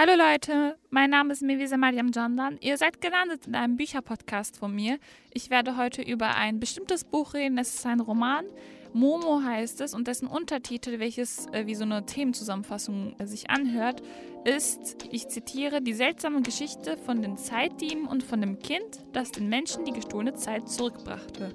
Hallo 0.00 0.12
Leute, 0.14 0.76
mein 0.90 1.10
Name 1.10 1.32
ist 1.32 1.42
Mevisa 1.42 1.76
Mariam 1.76 2.12
Jandan. 2.14 2.56
Ihr 2.60 2.76
seid 2.76 3.00
gelandet 3.00 3.48
in 3.48 3.56
einem 3.56 3.76
Bücherpodcast 3.76 4.56
von 4.56 4.72
mir. 4.72 5.00
Ich 5.34 5.50
werde 5.50 5.76
heute 5.76 6.02
über 6.02 6.36
ein 6.36 6.60
bestimmtes 6.60 7.02
Buch 7.02 7.34
reden. 7.34 7.58
Es 7.58 7.74
ist 7.74 7.84
ein 7.84 7.98
Roman. 7.98 8.44
Momo 8.92 9.42
heißt 9.42 9.80
es 9.80 9.94
und 9.94 10.06
dessen 10.06 10.28
Untertitel, 10.28 11.00
welches 11.00 11.48
äh, 11.48 11.66
wie 11.66 11.74
so 11.74 11.82
eine 11.82 12.06
Themenzusammenfassung 12.06 13.16
äh, 13.18 13.26
sich 13.26 13.50
anhört, 13.50 14.00
ist, 14.44 14.96
ich 15.10 15.28
zitiere, 15.28 15.82
die 15.82 15.92
seltsame 15.92 16.42
Geschichte 16.42 16.96
von 16.96 17.22
den 17.22 17.36
Zeitdieben 17.36 18.06
und 18.06 18.22
von 18.22 18.40
dem 18.40 18.58
Kind, 18.58 19.00
das 19.12 19.30
den 19.30 19.48
Menschen 19.48 19.84
die 19.84 19.92
gestohlene 19.92 20.34
Zeit 20.34 20.68
zurückbrachte. 20.68 21.54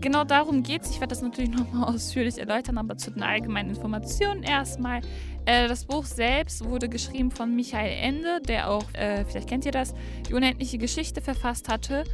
Genau 0.00 0.24
darum 0.24 0.62
geht 0.62 0.82
es. 0.82 0.90
Ich 0.90 1.00
werde 1.00 1.08
das 1.08 1.22
natürlich 1.22 1.50
nochmal 1.56 1.94
ausführlich 1.94 2.38
erläutern, 2.38 2.78
aber 2.78 2.96
zu 2.96 3.10
den 3.10 3.22
allgemeinen 3.22 3.70
Informationen 3.70 4.42
erstmal. 4.42 5.00
Äh, 5.44 5.66
das 5.66 5.86
Buch 5.86 6.04
selbst 6.04 6.64
wurde 6.64 6.88
geschrieben 6.88 7.30
von 7.30 7.54
Michael 7.54 7.96
Ende, 8.00 8.40
der 8.42 8.70
auch, 8.70 8.84
äh, 8.94 9.24
vielleicht 9.24 9.48
kennt 9.48 9.64
ihr 9.64 9.72
das, 9.72 9.94
die 10.28 10.34
unendliche 10.34 10.78
Geschichte 10.78 11.20
verfasst 11.20 11.68
hatte. 11.68 12.04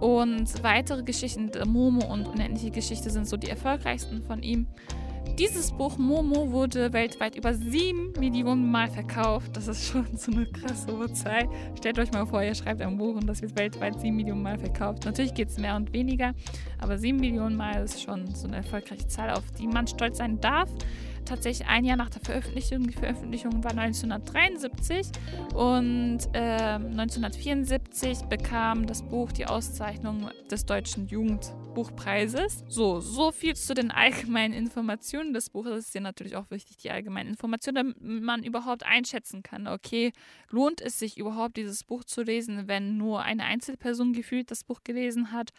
Und 0.00 0.62
weitere 0.62 1.02
Geschichten, 1.02 1.50
Momo 1.66 2.04
und 2.12 2.26
unendliche 2.26 2.70
Geschichte 2.70 3.10
sind 3.10 3.26
so 3.26 3.36
die 3.36 3.48
erfolgreichsten 3.48 4.22
von 4.22 4.42
ihm. 4.42 4.66
Dieses 5.38 5.72
Buch 5.72 5.96
Momo 5.96 6.50
wurde 6.50 6.92
weltweit 6.92 7.36
über 7.36 7.54
sieben 7.54 8.12
Millionen 8.18 8.70
Mal 8.70 8.88
verkauft. 8.88 9.56
Das 9.56 9.68
ist 9.68 9.86
schon 9.86 10.06
so 10.16 10.30
eine 10.32 10.46
krasse 10.46 11.12
Zahl. 11.14 11.48
Stellt 11.78 11.98
euch 11.98 12.12
mal 12.12 12.26
vor, 12.26 12.42
ihr 12.42 12.54
schreibt 12.54 12.82
ein 12.82 12.98
Buch 12.98 13.16
und 13.16 13.26
das 13.26 13.40
wird 13.40 13.56
weltweit 13.58 13.98
sieben 14.00 14.16
Millionen 14.16 14.42
Mal 14.42 14.58
verkauft. 14.58 15.04
Natürlich 15.04 15.34
geht 15.34 15.48
es 15.48 15.58
mehr 15.58 15.76
und 15.76 15.92
weniger, 15.92 16.34
aber 16.78 16.98
sieben 16.98 17.18
Millionen 17.18 17.56
Mal 17.56 17.84
ist 17.84 18.02
schon 18.02 18.34
so 18.34 18.46
eine 18.46 18.56
erfolgreiche 18.56 19.06
Zahl, 19.08 19.30
auf 19.30 19.50
die 19.58 19.66
man 19.66 19.86
stolz 19.86 20.18
sein 20.18 20.40
darf 20.40 20.68
tatsächlich 21.30 21.68
ein 21.68 21.84
Jahr 21.84 21.96
nach 21.96 22.10
der 22.10 22.20
Veröffentlichung. 22.22 22.86
Die 22.88 22.92
Veröffentlichung 22.92 23.62
war 23.62 23.70
1973 23.70 25.06
und 25.54 26.18
äh, 26.32 26.74
1974 26.74 28.22
bekam 28.22 28.86
das 28.86 29.02
Buch 29.02 29.32
die 29.32 29.46
Auszeichnung 29.46 30.30
des 30.50 30.66
Deutschen 30.66 31.06
Jugendbuchpreises. 31.70 32.64
So, 32.68 33.00
so 33.00 33.32
viel 33.32 33.54
zu 33.54 33.74
den 33.74 33.90
allgemeinen 33.90 34.54
Informationen 34.54 35.32
des 35.32 35.50
Buches. 35.50 35.72
Es 35.72 35.86
ist 35.86 35.94
ja 35.94 36.00
natürlich 36.00 36.36
auch 36.36 36.50
wichtig, 36.50 36.76
die 36.78 36.90
allgemeinen 36.90 37.30
Informationen, 37.30 37.76
damit 37.76 38.22
man 38.22 38.42
überhaupt 38.42 38.84
einschätzen 38.84 39.42
kann, 39.42 39.66
okay, 39.66 40.12
lohnt 40.50 40.80
es 40.80 40.98
sich 40.98 41.18
überhaupt, 41.18 41.56
dieses 41.56 41.84
Buch 41.84 42.04
zu 42.04 42.22
lesen, 42.22 42.66
wenn 42.66 42.96
nur 42.96 43.22
eine 43.22 43.44
Einzelperson 43.44 44.12
gefühlt 44.12 44.50
das 44.50 44.64
Buch 44.64 44.80
gelesen 44.84 45.32
hat 45.32 45.50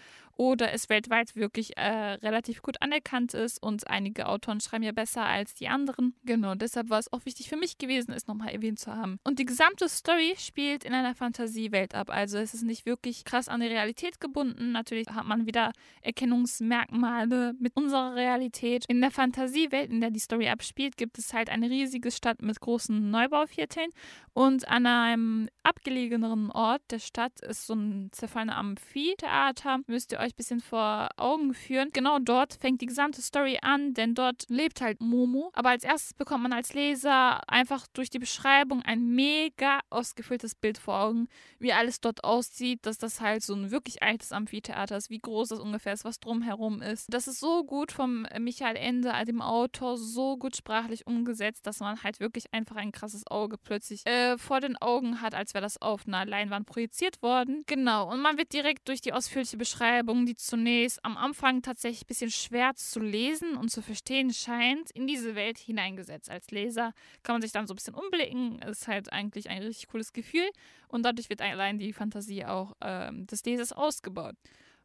oder 0.42 0.74
es 0.74 0.90
weltweit 0.90 1.36
wirklich 1.36 1.78
äh, 1.78 2.14
relativ 2.14 2.64
gut 2.64 2.82
anerkannt 2.82 3.36
ist 3.36 3.62
und 3.62 3.88
einige 3.88 4.28
Autoren 4.28 4.60
schreiben 4.60 4.84
ja 4.84 4.92
besser 4.92 5.24
als 5.24 5.54
die 5.54 5.68
anderen. 5.68 6.16
Genau, 6.24 6.56
deshalb 6.56 6.90
war 6.90 6.98
es 6.98 7.14
auch 7.14 7.26
wichtig 7.26 7.48
für 7.48 7.58
mich 7.58 7.78
gewesen, 7.78 8.12
es 8.12 8.26
nochmal 8.26 8.50
erwähnt 8.50 8.80
zu 8.80 8.92
haben. 8.92 9.20
Und 9.24 9.38
die 9.38 9.46
gesamte 9.46 9.88
Story 9.88 10.34
spielt 10.40 10.84
in 10.84 10.96
einer 10.96 11.14
Fantasiewelt 11.14 11.94
ab. 11.94 12.10
Also 12.10 12.40
es 12.40 12.56
ist 12.56 12.64
nicht 12.64 12.88
wirklich 12.88 13.24
krass 13.24 13.50
an 13.50 13.62
die 13.62 13.68
Realität 13.68 14.20
gebunden. 14.20 14.72
Natürlich 14.72 15.06
hat 15.10 15.26
man 15.26 15.46
wieder 15.46 15.74
Erkennungsmerkmale 16.02 17.54
mit 17.60 17.76
unserer 17.76 18.16
Realität. 18.16 18.86
In 18.88 19.00
der 19.00 19.12
Fantasiewelt, 19.12 19.92
in 19.92 20.02
der 20.02 20.10
die 20.10 20.20
Story 20.20 20.50
abspielt, 20.50 20.98
gibt 20.98 21.20
es 21.20 21.36
halt 21.36 21.52
eine 21.52 21.70
riesige 21.70 22.10
Stadt 22.10 22.42
mit 22.42 22.60
großen 22.60 23.12
Neubauvierteln 23.12 23.92
und 24.34 24.68
an 24.68 24.88
einem 24.88 25.50
abgelegeneren 25.62 26.50
Ort 26.52 26.82
der 26.90 27.00
Stadt 27.00 27.42
ist 27.42 27.68
so 27.68 27.74
ein 27.76 28.10
zerfallener 28.12 28.58
Amphitheater. 28.58 29.82
Müsst 29.88 30.14
ihr 30.14 30.20
euch 30.20 30.31
ein 30.34 30.38
bisschen 30.38 30.60
vor 30.62 31.10
Augen 31.18 31.54
führen. 31.54 31.90
Genau 31.94 32.20
dort 32.20 32.54
fängt 32.56 32.82
die 32.82 32.86
gesamte 32.86 33.22
Story 33.22 33.60
an, 33.62 33.94
denn 33.94 34.16
dort 34.16 34.46
lebt 34.50 34.82
halt 34.82 35.02
Momo. 35.02 35.52
Aber 35.54 35.70
als 35.70 35.84
erstes 35.84 36.14
bekommt 36.14 36.44
man 36.44 36.54
als 36.54 36.74
Leser 36.74 37.48
einfach 37.50 37.88
durch 37.94 38.10
die 38.10 38.20
Beschreibung 38.20 38.82
ein 38.84 39.10
mega 39.10 39.80
ausgefülltes 39.90 40.56
Bild 40.56 40.78
vor 40.78 41.00
Augen, 41.00 41.28
wie 41.60 41.74
alles 41.74 42.02
dort 42.02 42.24
aussieht, 42.24 42.86
dass 42.86 42.98
das 42.98 43.22
halt 43.22 43.44
so 43.44 43.54
ein 43.54 43.72
wirklich 43.72 44.04
altes 44.04 44.32
Amphitheater 44.32 44.98
ist, 44.98 45.10
wie 45.10 45.20
groß 45.20 45.50
das 45.50 45.60
ungefähr 45.60 45.94
ist, 45.94 46.06
was 46.06 46.20
drumherum 46.20 46.82
ist. 46.82 47.14
Das 47.14 47.28
ist 47.28 47.40
so 47.40 47.64
gut 47.64 47.92
vom 47.92 48.26
Michael 48.40 48.76
Ende, 48.76 49.14
dem 49.26 49.42
Autor, 49.42 49.98
so 49.98 50.38
gut 50.38 50.56
sprachlich 50.56 51.08
umgesetzt, 51.08 51.66
dass 51.66 51.80
man 51.80 52.02
halt 52.04 52.20
wirklich 52.20 52.54
einfach 52.54 52.76
ein 52.76 52.92
krasses 52.92 53.26
Auge 53.28 53.58
plötzlich 53.58 54.06
äh, 54.06 54.38
vor 54.38 54.60
den 54.60 54.78
Augen 54.78 55.22
hat, 55.22 55.34
als 55.34 55.54
wäre 55.54 55.62
das 55.62 55.82
auf 55.82 56.08
einer 56.08 56.26
Leinwand 56.26 56.66
projiziert 56.66 57.22
worden. 57.22 57.64
Genau, 57.68 58.12
und 58.12 58.22
man 58.22 58.38
wird 58.38 58.54
direkt 58.54 58.88
durch 58.88 59.02
die 59.02 59.14
ausführliche 59.14 59.58
Beschreibung, 59.58 60.11
die 60.26 60.36
zunächst 60.36 61.04
am 61.04 61.18
Anfang 61.18 61.62
tatsächlich 61.62 62.04
ein 62.04 62.08
bisschen 62.08 62.32
schwer 62.32 62.76
zu 62.76 63.00
lesen 63.00 63.56
und 63.56 63.70
zu 63.70 63.82
verstehen 63.82 64.34
scheint, 64.34 64.92
in 64.92 65.08
diese 65.08 65.36
Welt 65.36 65.58
hineingesetzt. 65.58 66.30
Als 66.30 66.52
Leser 66.52 66.94
kann 67.24 67.36
man 67.36 67.42
sich 67.42 67.52
dann 67.52 67.68
so 67.68 67.74
ein 67.74 67.78
bisschen 67.78 67.96
umblicken. 67.96 68.60
Ist 68.60 68.88
halt 68.88 69.12
eigentlich 69.12 69.50
ein 69.50 69.64
richtig 69.64 69.88
cooles 69.88 70.14
Gefühl 70.14 70.50
und 70.88 71.04
dadurch 71.04 71.30
wird 71.30 71.42
allein 71.42 71.80
die 71.80 71.94
Fantasie 71.94 72.46
auch 72.46 72.76
ähm, 72.82 73.26
des 73.28 73.44
Lesers 73.46 73.72
ausgebaut. 73.72 74.36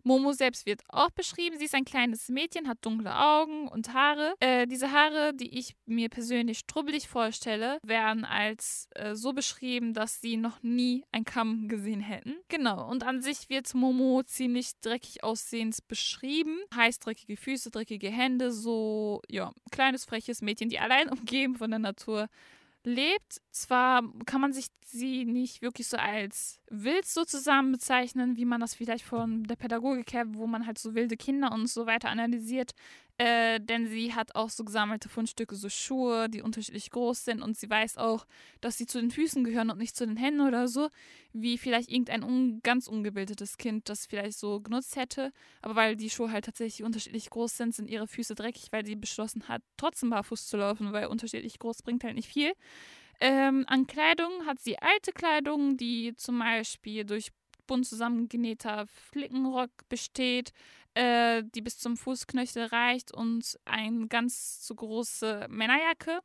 Momo 0.06 0.32
selbst 0.32 0.66
wird 0.66 0.82
auch 0.88 1.10
beschrieben. 1.10 1.58
Sie 1.58 1.64
ist 1.64 1.74
ein 1.74 1.84
kleines 1.84 2.28
Mädchen, 2.28 2.68
hat 2.68 2.78
dunkle 2.82 3.12
Augen 3.14 3.66
und 3.66 3.92
Haare. 3.92 4.34
Äh, 4.38 4.66
diese 4.68 4.92
Haare, 4.92 5.34
die 5.34 5.58
ich 5.58 5.74
mir 5.84 6.08
persönlich 6.08 6.58
strubbelig 6.60 7.08
vorstelle, 7.08 7.78
werden 7.82 8.24
als 8.24 8.88
äh, 8.94 9.16
so 9.16 9.32
beschrieben, 9.32 9.94
dass 9.94 10.20
sie 10.20 10.36
noch 10.36 10.62
nie 10.62 11.04
ein 11.10 11.24
Kamm 11.24 11.68
gesehen 11.68 12.00
hätten. 12.00 12.36
Genau. 12.48 12.88
Und 12.88 13.04
an 13.04 13.20
sich 13.20 13.48
wird 13.48 13.74
Momo 13.74 14.22
ziemlich 14.22 14.70
dreckig 14.80 15.24
aussehend 15.24 15.76
beschrieben. 15.88 16.60
Heißt 16.74 17.04
dreckige 17.04 17.36
Füße, 17.36 17.72
dreckige 17.72 18.08
Hände, 18.08 18.52
so, 18.52 19.22
ja, 19.28 19.52
kleines, 19.72 20.04
freches 20.04 20.40
Mädchen, 20.40 20.68
die 20.68 20.78
allein 20.78 21.08
umgeben 21.10 21.56
von 21.56 21.70
der 21.70 21.80
Natur 21.80 22.28
lebt. 22.86 23.42
Zwar 23.50 24.02
kann 24.24 24.40
man 24.40 24.52
sich 24.52 24.68
sie 24.84 25.24
nicht 25.24 25.60
wirklich 25.60 25.88
so 25.88 25.96
als 25.96 26.60
wild 26.70 27.04
sozusagen 27.04 27.72
bezeichnen, 27.72 28.36
wie 28.36 28.44
man 28.44 28.60
das 28.60 28.74
vielleicht 28.74 29.04
von 29.04 29.42
der 29.44 29.56
Pädagogik 29.56 30.12
her, 30.12 30.24
wo 30.28 30.46
man 30.46 30.66
halt 30.66 30.78
so 30.78 30.94
wilde 30.94 31.16
Kinder 31.16 31.52
und 31.52 31.66
so 31.66 31.86
weiter 31.86 32.08
analysiert, 32.08 32.72
äh, 33.18 33.60
denn 33.60 33.86
sie 33.86 34.14
hat 34.14 34.34
auch 34.34 34.50
so 34.50 34.64
gesammelte 34.64 35.08
Fundstücke, 35.08 35.54
so 35.56 35.70
Schuhe, 35.70 36.28
die 36.28 36.42
unterschiedlich 36.42 36.90
groß 36.90 37.24
sind 37.24 37.40
und 37.42 37.56
sie 37.56 37.70
weiß 37.70 37.96
auch, 37.96 38.26
dass 38.60 38.76
sie 38.76 38.86
zu 38.86 39.00
den 39.00 39.10
Füßen 39.10 39.42
gehören 39.42 39.70
und 39.70 39.78
nicht 39.78 39.96
zu 39.96 40.06
den 40.06 40.16
Händen 40.18 40.42
oder 40.42 40.68
so, 40.68 40.90
wie 41.32 41.56
vielleicht 41.56 41.90
irgendein 41.90 42.22
un 42.22 42.60
ganz 42.62 42.88
ungebildetes 42.88 43.56
Kind 43.56 43.88
das 43.88 44.06
vielleicht 44.06 44.38
so 44.38 44.60
genutzt 44.60 44.96
hätte. 44.96 45.32
Aber 45.62 45.76
weil 45.76 45.96
die 45.96 46.10
Schuhe 46.10 46.30
halt 46.30 46.44
tatsächlich 46.44 46.84
unterschiedlich 46.84 47.30
groß 47.30 47.56
sind, 47.56 47.74
sind 47.74 47.88
ihre 47.88 48.06
Füße 48.06 48.34
dreckig, 48.34 48.66
weil 48.70 48.84
sie 48.84 48.96
beschlossen 48.96 49.48
hat, 49.48 49.62
trotzdem 49.78 50.10
barfuß 50.10 50.48
zu 50.48 50.58
laufen, 50.58 50.92
weil 50.92 51.06
unterschiedlich 51.06 51.58
groß 51.58 51.82
bringt 51.82 52.04
halt 52.04 52.16
nicht 52.16 52.28
viel. 52.28 52.52
Ähm, 53.20 53.64
an 53.66 53.86
Kleidung 53.86 54.44
hat 54.44 54.60
sie 54.60 54.78
alte 54.78 55.12
Kleidung, 55.12 55.78
die 55.78 56.14
zum 56.16 56.38
Beispiel 56.38 57.04
durch 57.04 57.30
bunt 57.66 57.86
zusammengenähter 57.86 58.86
Flickenrock 58.86 59.70
besteht, 59.88 60.52
äh, 60.96 61.42
die 61.54 61.60
bis 61.60 61.78
zum 61.78 61.96
Fußknöchel 61.96 62.64
reicht 62.66 63.12
und 63.12 63.58
eine 63.66 64.08
ganz 64.08 64.60
zu 64.62 64.74
große 64.74 65.46
Männerjacke. 65.50 66.20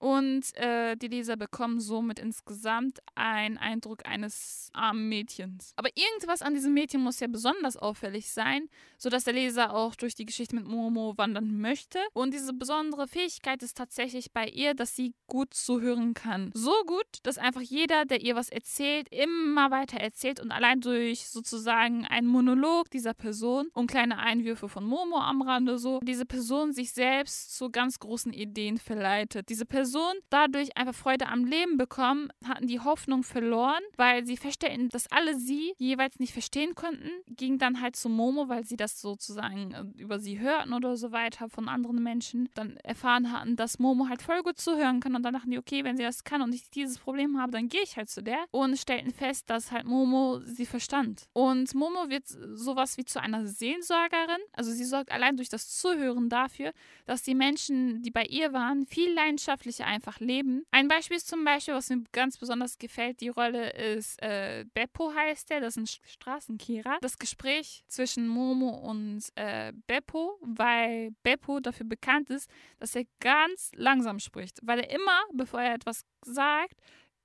Und 0.00 0.56
äh, 0.56 0.96
die 0.96 1.08
Leser 1.08 1.36
bekommen 1.36 1.78
somit 1.78 2.18
insgesamt 2.18 3.00
einen 3.14 3.58
Eindruck 3.58 4.08
eines 4.08 4.70
armen 4.72 5.10
Mädchens. 5.10 5.74
Aber 5.76 5.90
irgendwas 5.94 6.40
an 6.40 6.54
diesem 6.54 6.72
Mädchen 6.72 7.02
muss 7.02 7.20
ja 7.20 7.26
besonders 7.26 7.76
auffällig 7.76 8.30
sein, 8.30 8.70
sodass 8.96 9.24
der 9.24 9.34
Leser 9.34 9.74
auch 9.74 9.94
durch 9.94 10.14
die 10.14 10.24
Geschichte 10.24 10.56
mit 10.56 10.66
Momo 10.66 11.12
wandern 11.18 11.60
möchte. 11.60 11.98
Und 12.14 12.32
diese 12.32 12.54
besondere 12.54 13.08
Fähigkeit 13.08 13.62
ist 13.62 13.76
tatsächlich 13.76 14.32
bei 14.32 14.48
ihr, 14.48 14.72
dass 14.72 14.96
sie 14.96 15.12
gut 15.26 15.52
zuhören 15.52 16.14
kann. 16.14 16.50
So 16.54 16.72
gut, 16.86 17.04
dass 17.24 17.36
einfach 17.36 17.60
jeder, 17.60 18.06
der 18.06 18.22
ihr 18.22 18.36
was 18.36 18.48
erzählt, 18.48 19.06
immer 19.10 19.70
weiter 19.70 20.00
erzählt 20.00 20.40
und 20.40 20.50
allein 20.50 20.80
durch 20.80 21.28
sozusagen 21.28 22.06
einen 22.06 22.26
Monolog 22.26 22.90
dieser 22.90 23.12
Person 23.12 23.68
und 23.74 23.90
kleine 23.90 24.16
Einwürfe 24.16 24.70
von 24.70 24.84
Momo 24.86 25.18
am 25.18 25.42
Rande 25.42 25.76
so, 25.78 26.00
diese 26.02 26.24
Person 26.24 26.72
sich 26.72 26.92
selbst 26.92 27.54
zu 27.54 27.68
ganz 27.68 27.98
großen 27.98 28.32
Ideen 28.32 28.78
verleitet. 28.78 29.50
Diese 29.50 29.66
Person 29.66 29.89
Person 29.90 30.14
dadurch 30.28 30.76
einfach 30.76 30.94
Freude 30.94 31.26
am 31.26 31.44
Leben 31.44 31.76
bekommen, 31.76 32.28
hatten 32.46 32.68
die 32.68 32.78
Hoffnung 32.78 33.24
verloren, 33.24 33.82
weil 33.96 34.24
sie 34.24 34.36
feststellten, 34.36 34.88
dass 34.88 35.10
alle 35.10 35.36
sie 35.36 35.72
jeweils 35.78 36.20
nicht 36.20 36.32
verstehen 36.32 36.76
konnten, 36.76 37.10
ging 37.26 37.58
dann 37.58 37.80
halt 37.80 37.96
zu 37.96 38.08
Momo, 38.08 38.48
weil 38.48 38.64
sie 38.64 38.76
das 38.76 39.00
sozusagen 39.00 39.72
äh, 39.72 40.00
über 40.00 40.20
sie 40.20 40.38
hörten 40.38 40.74
oder 40.74 40.96
so 40.96 41.10
weiter 41.10 41.48
von 41.48 41.68
anderen 41.68 42.00
Menschen, 42.04 42.48
dann 42.54 42.76
erfahren 42.84 43.32
hatten, 43.32 43.56
dass 43.56 43.80
Momo 43.80 44.08
halt 44.08 44.22
voll 44.22 44.42
gut 44.42 44.58
zuhören 44.58 45.00
kann 45.00 45.16
und 45.16 45.24
dann 45.24 45.34
dachten 45.34 45.50
die, 45.50 45.58
okay, 45.58 45.82
wenn 45.82 45.96
sie 45.96 46.04
das 46.04 46.22
kann 46.22 46.40
und 46.40 46.54
ich 46.54 46.70
dieses 46.70 46.98
Problem 46.98 47.40
habe, 47.40 47.50
dann 47.50 47.68
gehe 47.68 47.82
ich 47.82 47.96
halt 47.96 48.10
zu 48.10 48.22
der 48.22 48.44
und 48.52 48.78
stellten 48.78 49.10
fest, 49.10 49.50
dass 49.50 49.72
halt 49.72 49.86
Momo 49.86 50.40
sie 50.44 50.66
verstand. 50.66 51.24
Und 51.32 51.74
Momo 51.74 52.08
wird 52.08 52.28
sowas 52.28 52.96
wie 52.96 53.04
zu 53.04 53.20
einer 53.20 53.44
Seelsorgerin, 53.48 54.40
also 54.52 54.70
sie 54.70 54.84
sorgt 54.84 55.10
allein 55.10 55.36
durch 55.36 55.48
das 55.48 55.68
Zuhören 55.68 56.28
dafür, 56.28 56.72
dass 57.06 57.22
die 57.22 57.34
Menschen, 57.34 58.02
die 58.02 58.12
bei 58.12 58.24
ihr 58.24 58.52
waren, 58.52 58.86
viel 58.86 59.12
leidenschaftlicher 59.12 59.79
Jugendliche 59.80 59.84
einfach 59.84 60.20
leben. 60.20 60.64
Ein 60.70 60.88
Beispiel 60.88 61.16
ist 61.16 61.28
zum 61.28 61.44
Beispiel, 61.44 61.74
was 61.74 61.90
mir 61.90 62.02
ganz 62.12 62.38
besonders 62.38 62.78
gefällt, 62.78 63.20
die 63.20 63.28
Rolle 63.28 63.70
ist 63.72 64.20
äh, 64.22 64.64
Beppo 64.74 65.12
heißt 65.14 65.50
der, 65.50 65.60
das 65.60 65.76
ist 65.76 65.82
ein 65.82 65.86
Straßenkehrer. 66.08 66.98
Das 67.00 67.18
Gespräch 67.18 67.84
zwischen 67.88 68.28
Momo 68.28 68.70
und 68.70 69.24
äh, 69.34 69.72
Beppo, 69.86 70.38
weil 70.42 71.12
Beppo 71.22 71.60
dafür 71.60 71.86
bekannt 71.86 72.30
ist, 72.30 72.50
dass 72.78 72.94
er 72.94 73.04
ganz 73.20 73.70
langsam 73.74 74.18
spricht, 74.18 74.58
weil 74.62 74.80
er 74.80 74.90
immer, 74.90 75.22
bevor 75.32 75.60
er 75.60 75.74
etwas 75.74 76.04
sagt, 76.22 76.80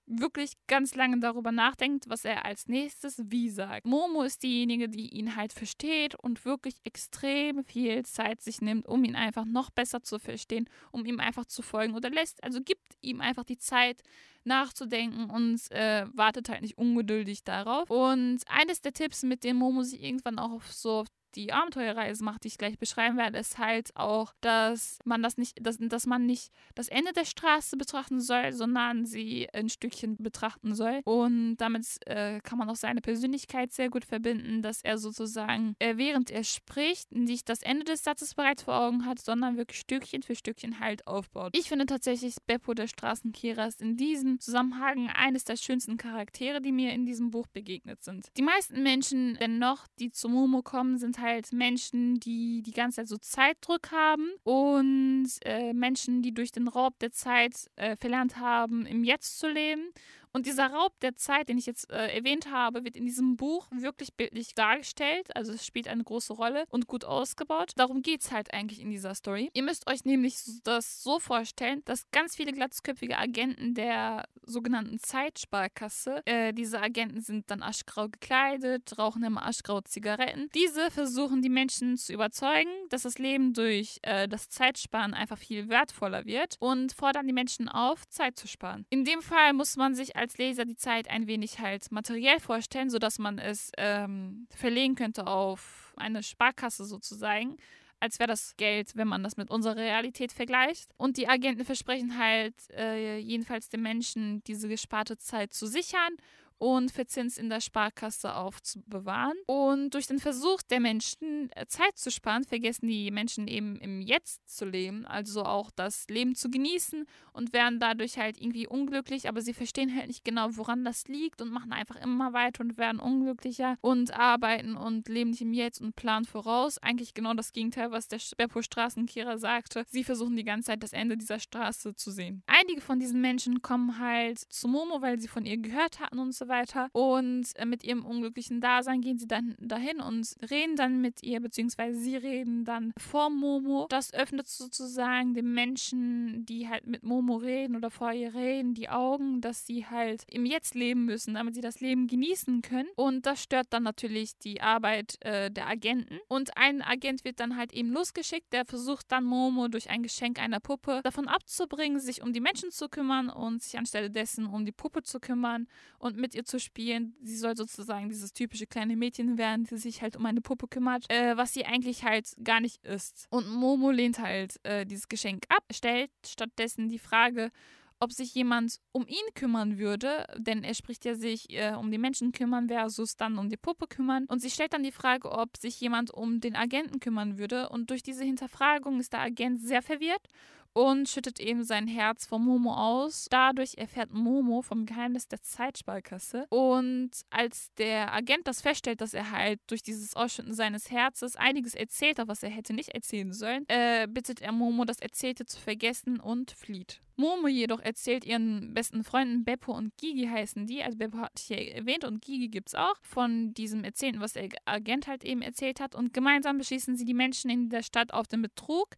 wirklich 0.07 0.53
ganz 0.67 0.95
lange 0.95 1.19
darüber 1.19 1.51
nachdenkt, 1.51 2.05
was 2.07 2.25
er 2.25 2.45
als 2.45 2.67
nächstes 2.67 3.21
wie 3.25 3.49
sagt. 3.49 3.85
Momo 3.85 4.23
ist 4.23 4.43
diejenige, 4.43 4.87
die 4.89 5.09
ihn 5.09 5.35
halt 5.35 5.53
versteht 5.53 6.15
und 6.15 6.45
wirklich 6.45 6.75
extrem 6.83 7.63
viel 7.63 8.05
Zeit 8.05 8.41
sich 8.41 8.61
nimmt, 8.61 8.87
um 8.87 9.03
ihn 9.03 9.15
einfach 9.15 9.45
noch 9.45 9.71
besser 9.71 10.03
zu 10.03 10.19
verstehen, 10.19 10.69
um 10.91 11.05
ihm 11.05 11.19
einfach 11.19 11.45
zu 11.45 11.61
folgen 11.61 11.95
oder 11.95 12.09
lässt, 12.09 12.43
also 12.43 12.61
gibt 12.61 12.97
ihm 13.01 13.21
einfach 13.21 13.43
die 13.43 13.57
Zeit 13.57 14.01
nachzudenken 14.43 15.29
und 15.29 15.59
äh, 15.71 16.05
wartet 16.13 16.49
halt 16.49 16.61
nicht 16.61 16.77
ungeduldig 16.77 17.43
darauf. 17.43 17.89
Und 17.89 18.43
eines 18.47 18.81
der 18.81 18.93
Tipps, 18.93 19.23
mit 19.23 19.43
dem 19.43 19.57
Momo 19.57 19.81
sich 19.81 20.03
irgendwann 20.03 20.37
auch 20.37 20.61
so 20.63 20.99
auf 20.99 21.07
die 21.35 21.51
Abenteuerreise 21.53 22.23
macht, 22.23 22.43
die 22.43 22.47
ich 22.49 22.57
gleich 22.57 22.79
beschreiben 22.79 23.17
werde, 23.17 23.37
ist 23.37 23.57
halt 23.57 23.95
auch, 23.95 24.33
dass 24.41 24.99
man 25.05 25.21
das 25.21 25.37
nicht, 25.37 25.57
dass, 25.61 25.77
dass 25.79 26.05
man 26.05 26.25
nicht 26.25 26.51
das 26.73 26.87
Ende 26.87 27.13
der 27.13 27.25
Straße 27.25 27.77
betrachten 27.77 28.19
soll, 28.19 28.53
sondern 28.53 29.05
sie 29.05 29.47
ein 29.53 29.69
Stückchen 29.69 30.17
betrachten 30.17 30.75
soll. 30.75 31.01
Und 31.03 31.57
damit 31.57 31.85
äh, 32.05 32.39
kann 32.41 32.57
man 32.57 32.69
auch 32.69 32.75
seine 32.75 33.01
Persönlichkeit 33.01 33.73
sehr 33.73 33.89
gut 33.89 34.05
verbinden, 34.05 34.61
dass 34.61 34.81
er 34.81 34.97
sozusagen, 34.97 35.75
äh, 35.79 35.97
während 35.97 36.31
er 36.31 36.43
spricht, 36.43 37.11
nicht 37.11 37.49
das 37.49 37.61
Ende 37.61 37.83
des 37.83 38.03
Satzes 38.03 38.35
bereits 38.35 38.63
vor 38.63 38.79
Augen 38.79 39.05
hat, 39.05 39.19
sondern 39.19 39.57
wirklich 39.57 39.79
Stückchen 39.79 40.23
für 40.23 40.35
Stückchen 40.35 40.79
halt 40.79 41.05
aufbaut. 41.07 41.55
Ich 41.55 41.69
finde 41.69 41.85
tatsächlich 41.85 42.35
Beppo 42.47 42.73
der 42.73 42.87
Straßenkehrer 42.87 43.67
ist 43.67 43.81
in 43.81 43.97
diesem 43.97 44.39
Zusammenhang 44.39 45.09
eines 45.09 45.43
der 45.43 45.57
schönsten 45.57 45.97
Charaktere, 45.97 46.61
die 46.61 46.71
mir 46.71 46.93
in 46.93 47.05
diesem 47.05 47.31
Buch 47.31 47.47
begegnet 47.47 48.03
sind. 48.03 48.27
Die 48.37 48.41
meisten 48.41 48.83
Menschen 48.83 49.37
dennoch, 49.39 49.87
die 49.99 50.11
zu 50.11 50.29
Momo 50.29 50.61
kommen, 50.61 50.97
sind 50.97 51.19
halt 51.19 51.24
halt 51.25 51.51
Menschen, 51.51 52.19
die 52.19 52.61
die 52.61 52.71
ganze 52.71 52.97
Zeit 52.97 53.07
so 53.09 53.17
Zeitdruck 53.17 53.91
haben 53.91 54.29
und 54.43 55.27
äh, 55.43 55.73
Menschen, 55.73 56.21
die 56.21 56.33
durch 56.33 56.51
den 56.51 56.67
Raub 56.67 56.97
der 56.99 57.11
Zeit 57.11 57.69
äh, 57.75 57.97
verlernt 57.97 58.37
haben, 58.37 58.85
im 58.85 59.03
Jetzt 59.03 59.39
zu 59.39 59.49
leben 59.49 59.91
und 60.35 60.47
dieser 60.47 60.67
Raub 60.67 60.99
der 60.99 61.15
Zeit, 61.15 61.47
den 61.47 61.57
ich 61.57 61.65
jetzt 61.65 61.89
äh, 61.89 62.13
erwähnt 62.13 62.51
habe, 62.51 62.83
wird 62.83 62.97
in 62.97 63.05
diesem 63.05 63.37
Buch 63.37 63.67
wirklich 63.71 64.15
bildlich 64.15 64.53
dargestellt. 64.53 65.33
Also 65.33 65.53
es 65.53 65.65
spielt 65.65 65.87
eine 65.87 66.03
große 66.03 66.33
Rolle 66.33 66.65
und 66.67 66.87
gut 66.87 67.05
ausgebaut. 67.05 67.71
Darum 67.77 68.01
geht 68.01 68.19
es 68.19 68.31
halt 68.33 68.53
eigentlich 68.53 68.81
in 68.81 68.89
dieser 68.89 69.15
Story. 69.15 69.49
Ihr 69.53 69.63
müsst 69.63 69.89
euch 69.89 70.03
nämlich 70.03 70.35
das 70.65 71.01
so 71.01 71.19
vorstellen, 71.19 71.83
dass 71.85 72.11
ganz 72.11 72.35
viele 72.35 72.51
glatzköpfige 72.51 73.17
Agenten 73.17 73.75
der 73.75 74.25
sogenannten 74.45 74.99
Zeitsparkasse, 74.99 76.21
äh, 76.25 76.51
diese 76.51 76.81
Agenten 76.81 77.21
sind 77.21 77.49
dann 77.49 77.63
aschgrau 77.63 78.09
gekleidet, 78.09 78.99
rauchen 78.99 79.23
immer 79.23 79.45
aschgrau 79.45 79.79
Zigaretten. 79.79 80.49
Diese 80.53 80.91
versuchen 80.91 81.43
die 81.43 81.49
Menschen 81.49 81.95
zu 81.95 82.11
überzeugen, 82.11 82.69
dass 82.89 83.03
das 83.03 83.19
Leben 83.19 83.53
durch 83.53 83.99
äh, 84.01 84.27
das 84.27 84.49
Zeitsparen 84.49 85.13
einfach 85.13 85.37
viel 85.37 85.69
wertvoller 85.69 86.25
wird 86.25 86.57
und 86.59 86.91
fordern 86.91 87.25
die 87.25 87.33
Menschen 87.33 87.69
auf, 87.69 88.05
Zeit 88.09 88.37
zu 88.37 88.49
sparen. 88.49 88.85
In 88.89 89.05
dem 89.05 89.21
Fall 89.21 89.53
muss 89.53 89.77
man 89.77 89.95
sich 89.95 90.17
als 90.17 90.24
als 90.25 90.37
Leser 90.39 90.65
die 90.65 90.75
Zeit 90.75 91.09
ein 91.09 91.27
wenig 91.27 91.59
halt 91.59 91.91
materiell 91.91 92.39
vorstellen, 92.39 92.89
sodass 92.89 93.19
man 93.19 93.37
es 93.37 93.71
ähm, 93.77 94.47
verlegen 94.49 94.95
könnte 94.95 95.27
auf 95.27 95.93
eine 95.97 96.23
Sparkasse 96.23 96.85
sozusagen 96.85 97.57
als 97.99 98.19
wäre 98.19 98.27
das 98.27 98.55
Geld, 98.57 98.95
wenn 98.95 99.07
man 99.07 99.23
das 99.23 99.37
mit 99.37 99.49
unserer 99.49 99.77
Realität 99.77 100.31
vergleicht. 100.31 100.91
Und 100.97 101.17
die 101.17 101.27
Agenten 101.27 101.65
versprechen 101.65 102.19
halt 102.19 102.53
äh, 102.71 103.17
jedenfalls 103.17 103.69
den 103.69 103.81
Menschen, 103.81 104.43
diese 104.43 104.67
gesparte 104.67 105.17
Zeit 105.17 105.53
zu 105.53 105.65
sichern 105.65 106.13
und 106.57 106.91
für 106.91 107.05
Zins 107.05 107.37
in 107.37 107.49
der 107.49 107.61
Sparkasse 107.61 108.35
aufzubewahren. 108.35 109.37
Und 109.47 109.93
durch 109.93 110.07
den 110.07 110.19
Versuch 110.19 110.61
der 110.61 110.79
Menschen, 110.79 111.49
äh, 111.55 111.65
Zeit 111.67 111.97
zu 111.97 112.11
sparen, 112.11 112.43
vergessen 112.43 112.87
die 112.87 113.11
Menschen 113.11 113.47
eben 113.47 113.77
im 113.77 114.01
Jetzt 114.01 114.47
zu 114.47 114.65
leben, 114.65 115.05
also 115.05 115.43
auch 115.43 115.71
das 115.71 116.07
Leben 116.09 116.35
zu 116.35 116.49
genießen 116.49 117.05
und 117.33 117.53
werden 117.53 117.79
dadurch 117.79 118.17
halt 118.17 118.39
irgendwie 118.39 118.67
unglücklich, 118.67 119.27
aber 119.27 119.41
sie 119.41 119.53
verstehen 119.53 119.95
halt 119.95 120.07
nicht 120.07 120.23
genau, 120.23 120.49
woran 120.51 120.85
das 120.85 121.07
liegt 121.07 121.41
und 121.41 121.51
machen 121.51 121.73
einfach 121.73 121.97
immer 121.97 122.33
weiter 122.33 122.63
und 122.63 122.77
werden 122.77 122.99
unglücklicher 122.99 123.77
und 123.81 124.13
arbeiten 124.13 124.75
und 124.75 125.07
leben 125.09 125.31
nicht 125.31 125.41
im 125.41 125.53
Jetzt 125.53 125.81
und 125.81 125.95
planen 125.95 126.25
voraus. 126.25 126.77
Eigentlich 126.77 127.13
genau 127.13 127.33
das 127.33 127.51
Gegenteil, 127.51 127.91
was 127.91 128.07
der 128.07 128.19
Beppo 128.37 128.61
Straßenkehrer 128.61 129.37
sagte. 129.37 129.83
Sie 129.89 130.03
versuchen 130.03 130.35
die 130.35 130.43
ganze 130.43 130.67
Zeit 130.67 130.83
das 130.83 130.93
Ende 130.93 131.17
dieser 131.17 131.39
Straße 131.39 131.95
zu 131.95 132.11
sehen. 132.11 132.43
Einige 132.47 132.81
von 132.81 132.99
diesen 132.99 133.21
Menschen 133.21 133.61
kommen 133.61 133.99
halt 133.99 134.39
zu 134.39 134.67
Momo, 134.67 135.01
weil 135.01 135.19
sie 135.19 135.27
von 135.27 135.45
ihr 135.45 135.57
gehört 135.57 135.99
hatten 135.99 136.19
und 136.19 136.33
so 136.33 136.44
weiter. 136.47 136.89
Und 136.91 137.47
äh, 137.55 137.65
mit 137.65 137.83
ihrem 137.83 138.05
unglücklichen 138.05 138.61
Dasein 138.61 139.01
gehen 139.01 139.17
sie 139.17 139.27
dann 139.27 139.55
dahin 139.59 140.01
und 140.01 140.35
reden 140.49 140.75
dann 140.75 141.01
mit 141.01 141.23
ihr, 141.23 141.39
beziehungsweise 141.39 141.99
sie 141.99 142.15
reden 142.15 142.65
dann 142.65 142.93
vor 142.97 143.29
Momo. 143.29 143.87
Das 143.89 144.13
öffnet 144.13 144.47
sozusagen 144.47 145.33
den 145.33 145.53
Menschen, 145.53 146.45
die 146.45 146.67
halt 146.67 146.87
mit 146.87 147.03
Momo 147.03 147.37
reden 147.37 147.75
oder 147.75 147.89
vor 147.89 148.11
ihr 148.11 148.33
reden, 148.33 148.73
die 148.73 148.89
Augen, 148.89 149.41
dass 149.41 149.65
sie 149.65 149.85
halt 149.85 150.23
im 150.27 150.45
Jetzt 150.45 150.75
leben 150.75 151.05
müssen, 151.05 151.35
damit 151.35 151.55
sie 151.55 151.61
das 151.61 151.79
Leben 151.79 152.07
genießen 152.07 152.61
können. 152.61 152.89
Und 152.95 153.25
das 153.25 153.41
stört 153.41 153.67
dann 153.71 153.83
natürlich 153.83 154.37
die 154.39 154.61
Arbeit 154.61 155.17
äh, 155.21 155.51
der 155.51 155.67
Agenten. 155.67 156.19
Und 156.27 156.57
ein 156.57 156.81
Agent 156.81 157.23
wird 157.23 157.39
dann 157.39 157.57
halt 157.57 157.73
eben 157.73 157.89
losgeschickt, 157.89 158.51
der 158.53 158.65
versucht 158.65 159.11
dann 159.11 159.23
Momo 159.23 159.67
durch 159.67 159.89
ein 159.89 160.03
Geschenk 160.03 160.39
einer 160.39 160.59
Puppe 160.59 161.01
davon 161.03 161.27
abzubringen, 161.27 161.99
sich 161.99 162.21
um 162.21 162.33
die 162.33 162.41
Menschen 162.41 162.71
zu 162.71 162.89
kümmern 162.89 163.29
und 163.29 163.63
sich 163.63 163.77
anstelle 163.77 164.09
dessen 164.09 164.45
um 164.45 164.65
die 164.65 164.71
Puppe 164.71 165.03
zu 165.03 165.19
kümmern 165.19 165.67
und 165.99 166.17
mit 166.17 166.34
ihr 166.35 166.45
zu 166.45 166.59
spielen. 166.59 167.15
Sie 167.21 167.37
soll 167.37 167.55
sozusagen 167.55 168.09
dieses 168.09 168.33
typische 168.33 168.67
kleine 168.67 168.95
Mädchen 168.95 169.37
werden, 169.37 169.65
die 169.65 169.77
sich 169.77 170.01
halt 170.01 170.15
um 170.15 170.25
eine 170.25 170.41
Puppe 170.41 170.67
kümmert, 170.67 171.09
äh, 171.09 171.37
was 171.37 171.53
sie 171.53 171.65
eigentlich 171.65 172.03
halt 172.03 172.33
gar 172.43 172.59
nicht 172.59 172.85
ist. 172.85 173.27
Und 173.29 173.49
Momo 173.49 173.91
lehnt 173.91 174.19
halt 174.19 174.59
äh, 174.63 174.85
dieses 174.85 175.07
Geschenk 175.07 175.45
ab, 175.49 175.63
stellt 175.71 176.11
stattdessen 176.25 176.89
die 176.89 176.99
Frage, 176.99 177.51
ob 177.99 178.11
sich 178.11 178.35
jemand 178.35 178.79
um 178.91 179.07
ihn 179.07 179.33
kümmern 179.35 179.77
würde, 179.77 180.25
denn 180.37 180.63
er 180.63 180.73
spricht 180.73 181.05
ja 181.05 181.15
sich 181.15 181.49
äh, 181.51 181.73
um 181.73 181.91
die 181.91 181.97
Menschen 181.97 182.31
kümmern 182.33 182.67
versus 182.67 183.15
dann 183.15 183.37
um 183.37 183.49
die 183.49 183.57
Puppe 183.57 183.87
kümmern. 183.87 184.25
Und 184.25 184.39
sie 184.39 184.49
stellt 184.49 184.73
dann 184.73 184.83
die 184.83 184.91
Frage, 184.91 185.31
ob 185.31 185.57
sich 185.57 185.79
jemand 185.79 186.11
um 186.11 186.41
den 186.41 186.55
Agenten 186.55 186.99
kümmern 186.99 187.37
würde. 187.37 187.69
Und 187.69 187.89
durch 187.89 188.03
diese 188.03 188.23
Hinterfragung 188.23 188.99
ist 188.99 189.13
der 189.13 189.21
Agent 189.21 189.61
sehr 189.61 189.81
verwirrt 189.81 190.27
und 190.75 191.07
schüttet 191.07 191.39
eben 191.39 191.63
sein 191.63 191.87
Herz 191.87 192.25
vor 192.25 192.37
Momo 192.37 192.73
aus. 192.73 193.27
Dadurch 193.29 193.75
erfährt 193.77 194.11
Momo 194.11 194.61
vom 194.61 194.85
Geheimnis 194.85 195.27
der 195.27 195.41
Zeitsparkasse. 195.41 196.47
Und 196.49 197.11
als 197.29 197.73
der 197.77 198.13
Agent 198.13 198.45
das 198.45 198.61
feststellt, 198.61 198.99
dass 198.99 199.13
er 199.13 199.31
halt 199.31 199.61
durch 199.67 199.83
dieses 199.83 200.17
Ausschütten 200.17 200.53
seines 200.53 200.91
Herzes 200.91 201.37
einiges 201.37 201.75
erzählt 201.75 202.19
hat, 202.19 202.27
was 202.27 202.43
er 202.43 202.49
hätte 202.49 202.73
nicht 202.73 202.89
erzählen 202.89 203.31
sollen, 203.31 203.63
äh, 203.69 204.05
bittet 204.09 204.41
er 204.41 204.51
Momo, 204.51 204.83
das 204.83 204.99
Erzählte 204.99 205.45
zu 205.45 205.61
vergessen 205.61 206.19
und 206.19 206.51
flieht. 206.51 206.99
Momo 207.15 207.47
jedoch 207.47 207.79
erzählt 207.79 208.25
ihren 208.25 208.73
besten 208.73 209.05
Freunden 209.05 209.45
Beppo 209.45 209.71
und 209.71 209.95
Gigi 209.95 210.27
heißen 210.27 210.67
die. 210.67 210.83
Also 210.83 210.97
Beppo 210.97 211.19
hatte 211.19 211.41
ich 211.41 211.47
ja 211.47 211.57
erwähnt 211.57 212.03
und 212.03 212.21
Gigi 212.21 212.49
gibt 212.49 212.67
es 212.67 212.75
auch 212.75 212.97
von 213.01 213.53
diesem 213.53 213.85
Erzählen, 213.85 214.19
was 214.19 214.33
der 214.33 214.49
Agent 214.65 215.07
halt 215.07 215.23
eben 215.23 215.41
erzählt 215.41 215.79
hat. 215.79 215.95
Und 215.95 216.13
gemeinsam 216.13 216.57
beschließen 216.57 216.97
sie 216.97 217.05
die 217.05 217.13
Menschen 217.13 217.49
in 217.49 217.69
der 217.69 217.83
Stadt 217.83 218.13
auf 218.13 218.27
den 218.27 218.41
Betrug 218.41 218.89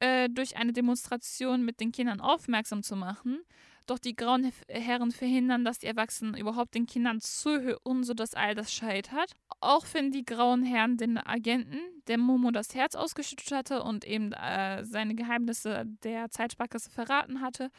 äh, 0.00 0.28
durch 0.28 0.56
eine 0.56 0.72
Demonstration 0.72 1.64
mit 1.64 1.80
den 1.80 1.92
Kindern 1.92 2.20
aufmerksam 2.20 2.82
zu 2.82 2.96
machen. 2.96 3.40
Doch 3.86 3.98
die 3.98 4.16
grauen 4.16 4.50
Herren 4.68 5.10
verhindern, 5.10 5.64
dass 5.64 5.78
die 5.78 5.86
Erwachsenen 5.86 6.36
überhaupt 6.36 6.74
den 6.74 6.86
Kindern 6.86 7.20
zuhören, 7.20 8.02
sodass 8.02 8.32
all 8.32 8.54
das 8.54 8.72
scheitert. 8.72 9.32
Auch 9.60 9.84
finden 9.84 10.12
die 10.12 10.24
grauen 10.24 10.62
Herren 10.62 10.96
den 10.96 11.18
Agenten, 11.18 11.78
der 12.06 12.16
Momo 12.16 12.50
das 12.50 12.74
Herz 12.74 12.94
ausgeschüttet 12.94 13.52
hatte 13.52 13.82
und 13.82 14.06
eben 14.06 14.32
äh, 14.32 14.84
seine 14.84 15.14
Geheimnisse 15.14 15.84
der 16.02 16.30
Zeitsparkasse 16.30 16.90
verraten 16.90 17.42
hatte 17.42 17.70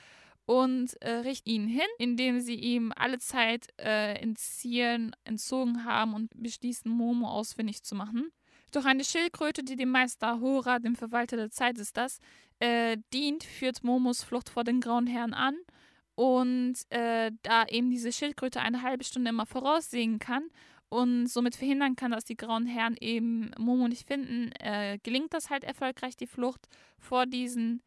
und 0.45 0.93
äh, 1.01 1.10
richten 1.10 1.50
ihn 1.50 1.67
hin, 1.67 1.88
indem 1.98 2.39
sie 2.39 2.55
ihm 2.55 2.93
alle 2.95 3.17
Zeit 3.17 3.67
äh, 3.77 4.13
entziehen, 4.19 5.15
entzogen 5.24 5.86
haben 5.86 6.13
und 6.13 6.29
beschließen, 6.36 6.89
Momo 6.91 7.27
ausfindig 7.29 7.84
zu 7.84 7.95
machen. 7.95 8.31
Doch 8.75 8.84
eine 8.84 9.05
Schildkröte, 9.05 9.63
die 9.63 9.77
dem 9.77 9.89
Meister 9.89 10.41
Hora, 10.41 10.79
dem 10.79 10.98
Verwalter 10.98 11.38
der 11.38 11.50
Zeit 11.50 11.77
ist 11.77 11.96
das, 11.96 12.20
äh, 12.60 12.98
dient, 13.13 13.46
führt 13.46 13.86
Momos 13.86 14.22
Flucht 14.22 14.50
vor 14.50 14.65
den 14.65 14.82
grauen 14.82 15.08
Herren 15.08 15.34
an. 15.34 15.55
Und 16.15 16.75
äh, 16.89 17.32
da 17.41 17.65
eben 17.67 17.89
diese 17.89 18.12
Schildkröte 18.12 18.60
eine 18.60 18.82
halbe 18.82 19.05
Stunde 19.05 19.29
immer 19.29 19.46
voraussehen 19.46 20.20
kann 20.20 20.50
und 20.89 21.27
somit 21.27 21.55
verhindern 21.55 21.96
kann, 21.96 22.12
dass 22.12 22.25
die 22.25 22.36
grauen 22.36 22.65
Herren 22.65 22.98
eben 23.00 23.51
Momo 23.58 23.88
nicht 23.88 24.05
finden, 24.05 24.51
äh, 24.60 25.00
gelingt 25.03 25.34
das 25.34 25.50
halt 25.50 25.63
erfolgreich, 25.63 26.17
die 26.17 26.27
Flucht 26.27 26.67
vor 27.00 27.25
diesen 27.25 27.82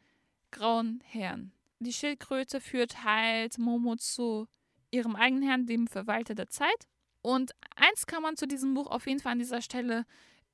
grauen 0.50 1.02
Herren. 1.04 1.52
Die 1.80 1.92
Schildkröte 1.92 2.62
führt 2.62 3.04
halt 3.04 3.58
Momo 3.58 3.96
zu 3.96 4.48
ihrem 4.90 5.16
eigenen 5.16 5.46
Herrn, 5.46 5.66
dem 5.66 5.86
Verwalter 5.86 6.34
der 6.34 6.48
Zeit. 6.48 6.88
Und 7.20 7.52
eins 7.76 8.06
kann 8.06 8.22
man 8.22 8.38
zu 8.38 8.46
diesem 8.46 8.72
Buch 8.72 8.86
auf 8.86 9.06
jeden 9.06 9.20
Fall 9.20 9.32
an 9.32 9.38
dieser 9.38 9.60
Stelle 9.60 10.06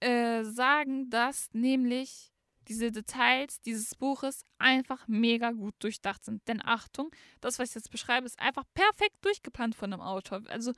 äh, 0.05 0.45
sagen, 0.45 1.09
dass 1.09 1.49
nämlich 1.55 2.31
diese 2.69 2.93
Details 2.93 3.61
dieses 3.63 3.95
Buches 3.95 4.45
einfach 4.59 5.09
mega 5.09 5.51
gut 5.53 5.75
durchdacht 5.79 6.25
sind. 6.25 6.47
Denn 6.49 6.61
Achtung, 6.65 7.11
das, 7.41 7.59
was 7.59 7.71
ich 7.71 7.75
jetzt 7.75 7.91
beschreibe, 7.91 8.27
ist 8.27 8.39
einfach 8.39 8.65
perfekt 8.75 9.17
durchgeplant 9.23 9.75
von 9.75 9.93
einem 9.93 10.03
Autor. 10.03 10.43
Also 10.49 10.73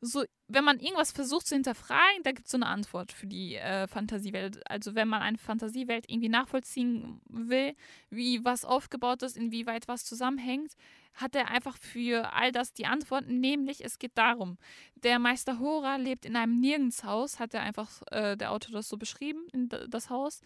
so, 0.00 0.24
wenn 0.46 0.64
man 0.64 0.78
irgendwas 0.78 1.12
versucht 1.12 1.46
zu 1.46 1.54
hinterfragen, 1.54 2.22
da 2.22 2.32
gibt 2.32 2.46
es 2.46 2.52
so 2.52 2.56
eine 2.56 2.66
Antwort 2.66 3.12
für 3.12 3.26
die 3.26 3.56
äh, 3.56 3.86
Fantasiewelt. 3.86 4.60
Also 4.70 4.94
wenn 4.94 5.08
man 5.08 5.22
eine 5.22 5.38
Fantasiewelt 5.38 6.04
irgendwie 6.08 6.28
nachvollziehen 6.28 7.20
will, 7.28 7.74
wie 8.10 8.44
was 8.44 8.64
aufgebaut 8.64 9.22
ist, 9.22 9.36
inwieweit 9.36 9.88
was 9.88 10.04
zusammenhängt, 10.04 10.72
hat 11.14 11.34
er 11.34 11.48
einfach 11.50 11.76
für 11.76 12.32
all 12.32 12.52
das 12.52 12.72
die 12.72 12.86
Antwort, 12.86 13.26
nämlich 13.26 13.84
es 13.84 13.98
geht 13.98 14.16
darum, 14.16 14.56
der 14.94 15.18
Meister 15.18 15.58
Hora 15.58 15.96
lebt 15.96 16.24
in 16.24 16.36
einem 16.36 16.60
Nirgendshaus, 16.60 17.40
hat 17.40 17.54
er 17.54 17.62
einfach 17.62 18.02
äh, 18.10 18.36
der 18.36 18.52
Autor 18.52 18.72
das 18.74 18.88
so 18.88 18.96
beschrieben, 18.96 19.48
das 19.88 20.10
Haus. 20.10 20.40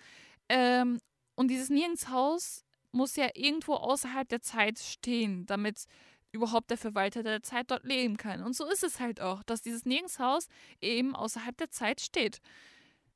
Ähm, 0.48 0.98
und 1.34 1.48
dieses 1.48 1.68
Nirgendshaus 1.68 2.64
muss 2.90 3.16
ja 3.16 3.28
irgendwo 3.34 3.74
außerhalb 3.74 4.28
der 4.28 4.40
Zeit 4.40 4.78
stehen, 4.78 5.46
damit 5.46 5.84
überhaupt 6.32 6.70
der 6.70 6.78
Verwalter 6.78 7.22
der 7.22 7.42
Zeit 7.42 7.70
dort 7.70 7.84
leben 7.84 8.16
kann. 8.16 8.42
Und 8.42 8.56
so 8.56 8.68
ist 8.68 8.82
es 8.82 9.00
halt 9.00 9.20
auch, 9.20 9.42
dass 9.42 9.62
dieses 9.62 9.84
Nirgendshaus 9.84 10.48
eben 10.80 11.14
außerhalb 11.14 11.56
der 11.56 11.70
Zeit 11.70 12.00
steht. 12.00 12.40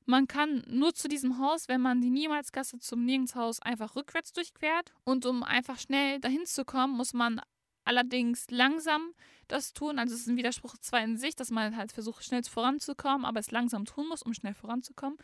Man 0.04 0.28
kann 0.28 0.62
nur 0.68 0.94
zu 0.94 1.08
diesem 1.08 1.40
Haus, 1.40 1.66
wenn 1.66 1.80
man 1.80 2.00
die 2.00 2.10
Niemalsgasse 2.10 2.78
zum 2.78 3.04
Nirgendshaus 3.04 3.60
einfach 3.60 3.96
rückwärts 3.96 4.32
durchquert. 4.32 4.92
Und 5.04 5.26
um 5.26 5.42
einfach 5.42 5.78
schnell 5.78 6.20
dahin 6.20 6.46
zu 6.46 6.64
kommen, 6.64 6.96
muss 6.96 7.12
man 7.12 7.40
allerdings 7.84 8.46
langsam 8.50 9.14
das 9.48 9.72
tun. 9.72 9.98
Also 9.98 10.14
es 10.14 10.22
ist 10.22 10.26
ein 10.28 10.36
Widerspruch 10.36 10.76
zwar 10.78 11.02
in 11.02 11.16
sich, 11.16 11.34
dass 11.34 11.50
man 11.50 11.76
halt 11.76 11.92
versucht, 11.92 12.24
schnell 12.24 12.44
voranzukommen, 12.44 13.24
aber 13.24 13.40
es 13.40 13.50
langsam 13.50 13.84
tun 13.84 14.08
muss, 14.08 14.22
um 14.22 14.34
schnell 14.34 14.54
voranzukommen. 14.54 15.18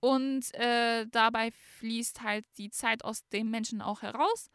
Und 0.00 0.54
äh, 0.54 1.06
dabei 1.06 1.50
fließt 1.50 2.22
halt 2.22 2.44
die 2.56 2.70
Zeit 2.70 3.04
aus 3.04 3.26
dem 3.28 3.50
Menschen 3.50 3.80
auch 3.80 4.02
heraus. 4.02 4.50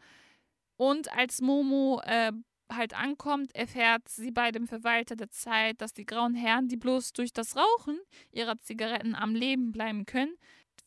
Und 0.78 1.12
als 1.14 1.42
Momo 1.42 2.02
äh, 2.06 2.32
halt 2.76 2.94
ankommt, 2.94 3.56
erfährt 3.56 4.08
sie 4.08 4.32
bei 4.32 4.52
dem 4.52 4.68
Verwalter 4.68 5.16
der 5.16 5.30
Zeit, 5.30 5.82
dass 5.82 5.94
die 5.94 6.06
grauen 6.06 6.36
Herren, 6.36 6.68
die 6.68 6.78
bloß 6.78 7.14
durch 7.14 7.34
das 7.34 7.56
Rauchen 7.56 8.00
ihrer 8.32 8.60
Zigaretten 8.60 9.16
am 9.16 9.36
Leben 9.36 9.72
bleiben 9.72 10.06
können, 10.06 10.36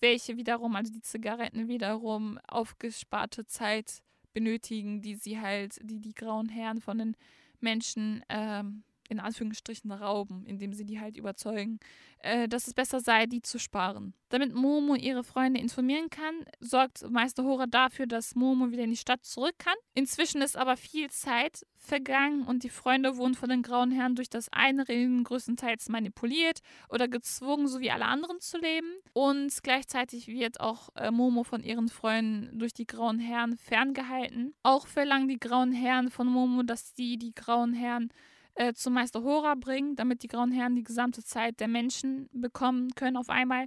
welche 0.00 0.36
wiederum, 0.36 0.76
also 0.76 0.92
die 0.92 1.02
Zigaretten 1.02 1.68
wiederum 1.68 2.38
aufgesparte 2.48 3.46
Zeit 3.46 4.02
benötigen, 4.32 5.00
die 5.00 5.14
sie 5.14 5.40
halt, 5.40 5.78
die 5.82 6.00
die 6.00 6.14
grauen 6.14 6.48
Herren 6.48 6.80
von 6.80 6.98
den 6.98 7.16
Menschen 7.60 8.22
ähm, 8.28 8.84
in 9.08 9.20
Anführungsstrichen 9.20 9.90
rauben, 9.92 10.44
indem 10.46 10.72
sie 10.72 10.84
die 10.84 11.00
halt 11.00 11.16
überzeugen, 11.16 11.78
äh, 12.18 12.48
dass 12.48 12.66
es 12.66 12.74
besser 12.74 13.00
sei, 13.00 13.26
die 13.26 13.42
zu 13.42 13.58
sparen. 13.58 14.14
Damit 14.28 14.54
Momo 14.54 14.94
ihre 14.96 15.22
Freunde 15.22 15.60
informieren 15.60 16.10
kann, 16.10 16.34
sorgt 16.60 17.08
Meister 17.08 17.44
Hora 17.44 17.66
dafür, 17.66 18.06
dass 18.06 18.34
Momo 18.34 18.72
wieder 18.72 18.82
in 18.82 18.90
die 18.90 18.96
Stadt 18.96 19.24
zurück 19.24 19.54
kann. 19.58 19.76
Inzwischen 19.94 20.42
ist 20.42 20.56
aber 20.56 20.76
viel 20.76 21.10
Zeit 21.10 21.64
vergangen 21.76 22.42
und 22.42 22.64
die 22.64 22.68
Freunde 22.68 23.16
wurden 23.16 23.34
von 23.34 23.48
den 23.48 23.62
Grauen 23.62 23.92
Herren 23.92 24.16
durch 24.16 24.28
das 24.28 24.48
Einreden 24.52 25.22
größtenteils 25.22 25.88
manipuliert 25.88 26.60
oder 26.88 27.06
gezwungen, 27.06 27.68
so 27.68 27.80
wie 27.80 27.90
alle 27.90 28.06
anderen 28.06 28.40
zu 28.40 28.58
leben. 28.58 28.88
Und 29.12 29.62
gleichzeitig 29.62 30.26
wird 30.26 30.60
auch 30.60 30.88
äh, 30.96 31.10
Momo 31.10 31.44
von 31.44 31.62
ihren 31.62 31.88
Freunden 31.88 32.58
durch 32.58 32.74
die 32.74 32.86
Grauen 32.86 33.20
Herren 33.20 33.56
ferngehalten. 33.56 34.54
Auch 34.64 34.86
verlangen 34.86 35.28
die 35.28 35.38
Grauen 35.38 35.72
Herren 35.72 36.10
von 36.10 36.26
Momo, 36.26 36.64
dass 36.64 36.96
sie 36.96 37.16
die 37.16 37.34
Grauen 37.34 37.72
Herren 37.72 38.10
äh, 38.56 38.74
zum 38.74 38.94
Meister 38.94 39.22
Hora 39.22 39.54
bringen, 39.54 39.96
damit 39.96 40.22
die 40.22 40.28
Grauen 40.28 40.52
Herren 40.52 40.74
die 40.74 40.82
gesamte 40.82 41.22
Zeit 41.22 41.60
der 41.60 41.68
Menschen 41.68 42.28
bekommen 42.32 42.94
können 42.94 43.16
auf 43.16 43.30
einmal. 43.30 43.66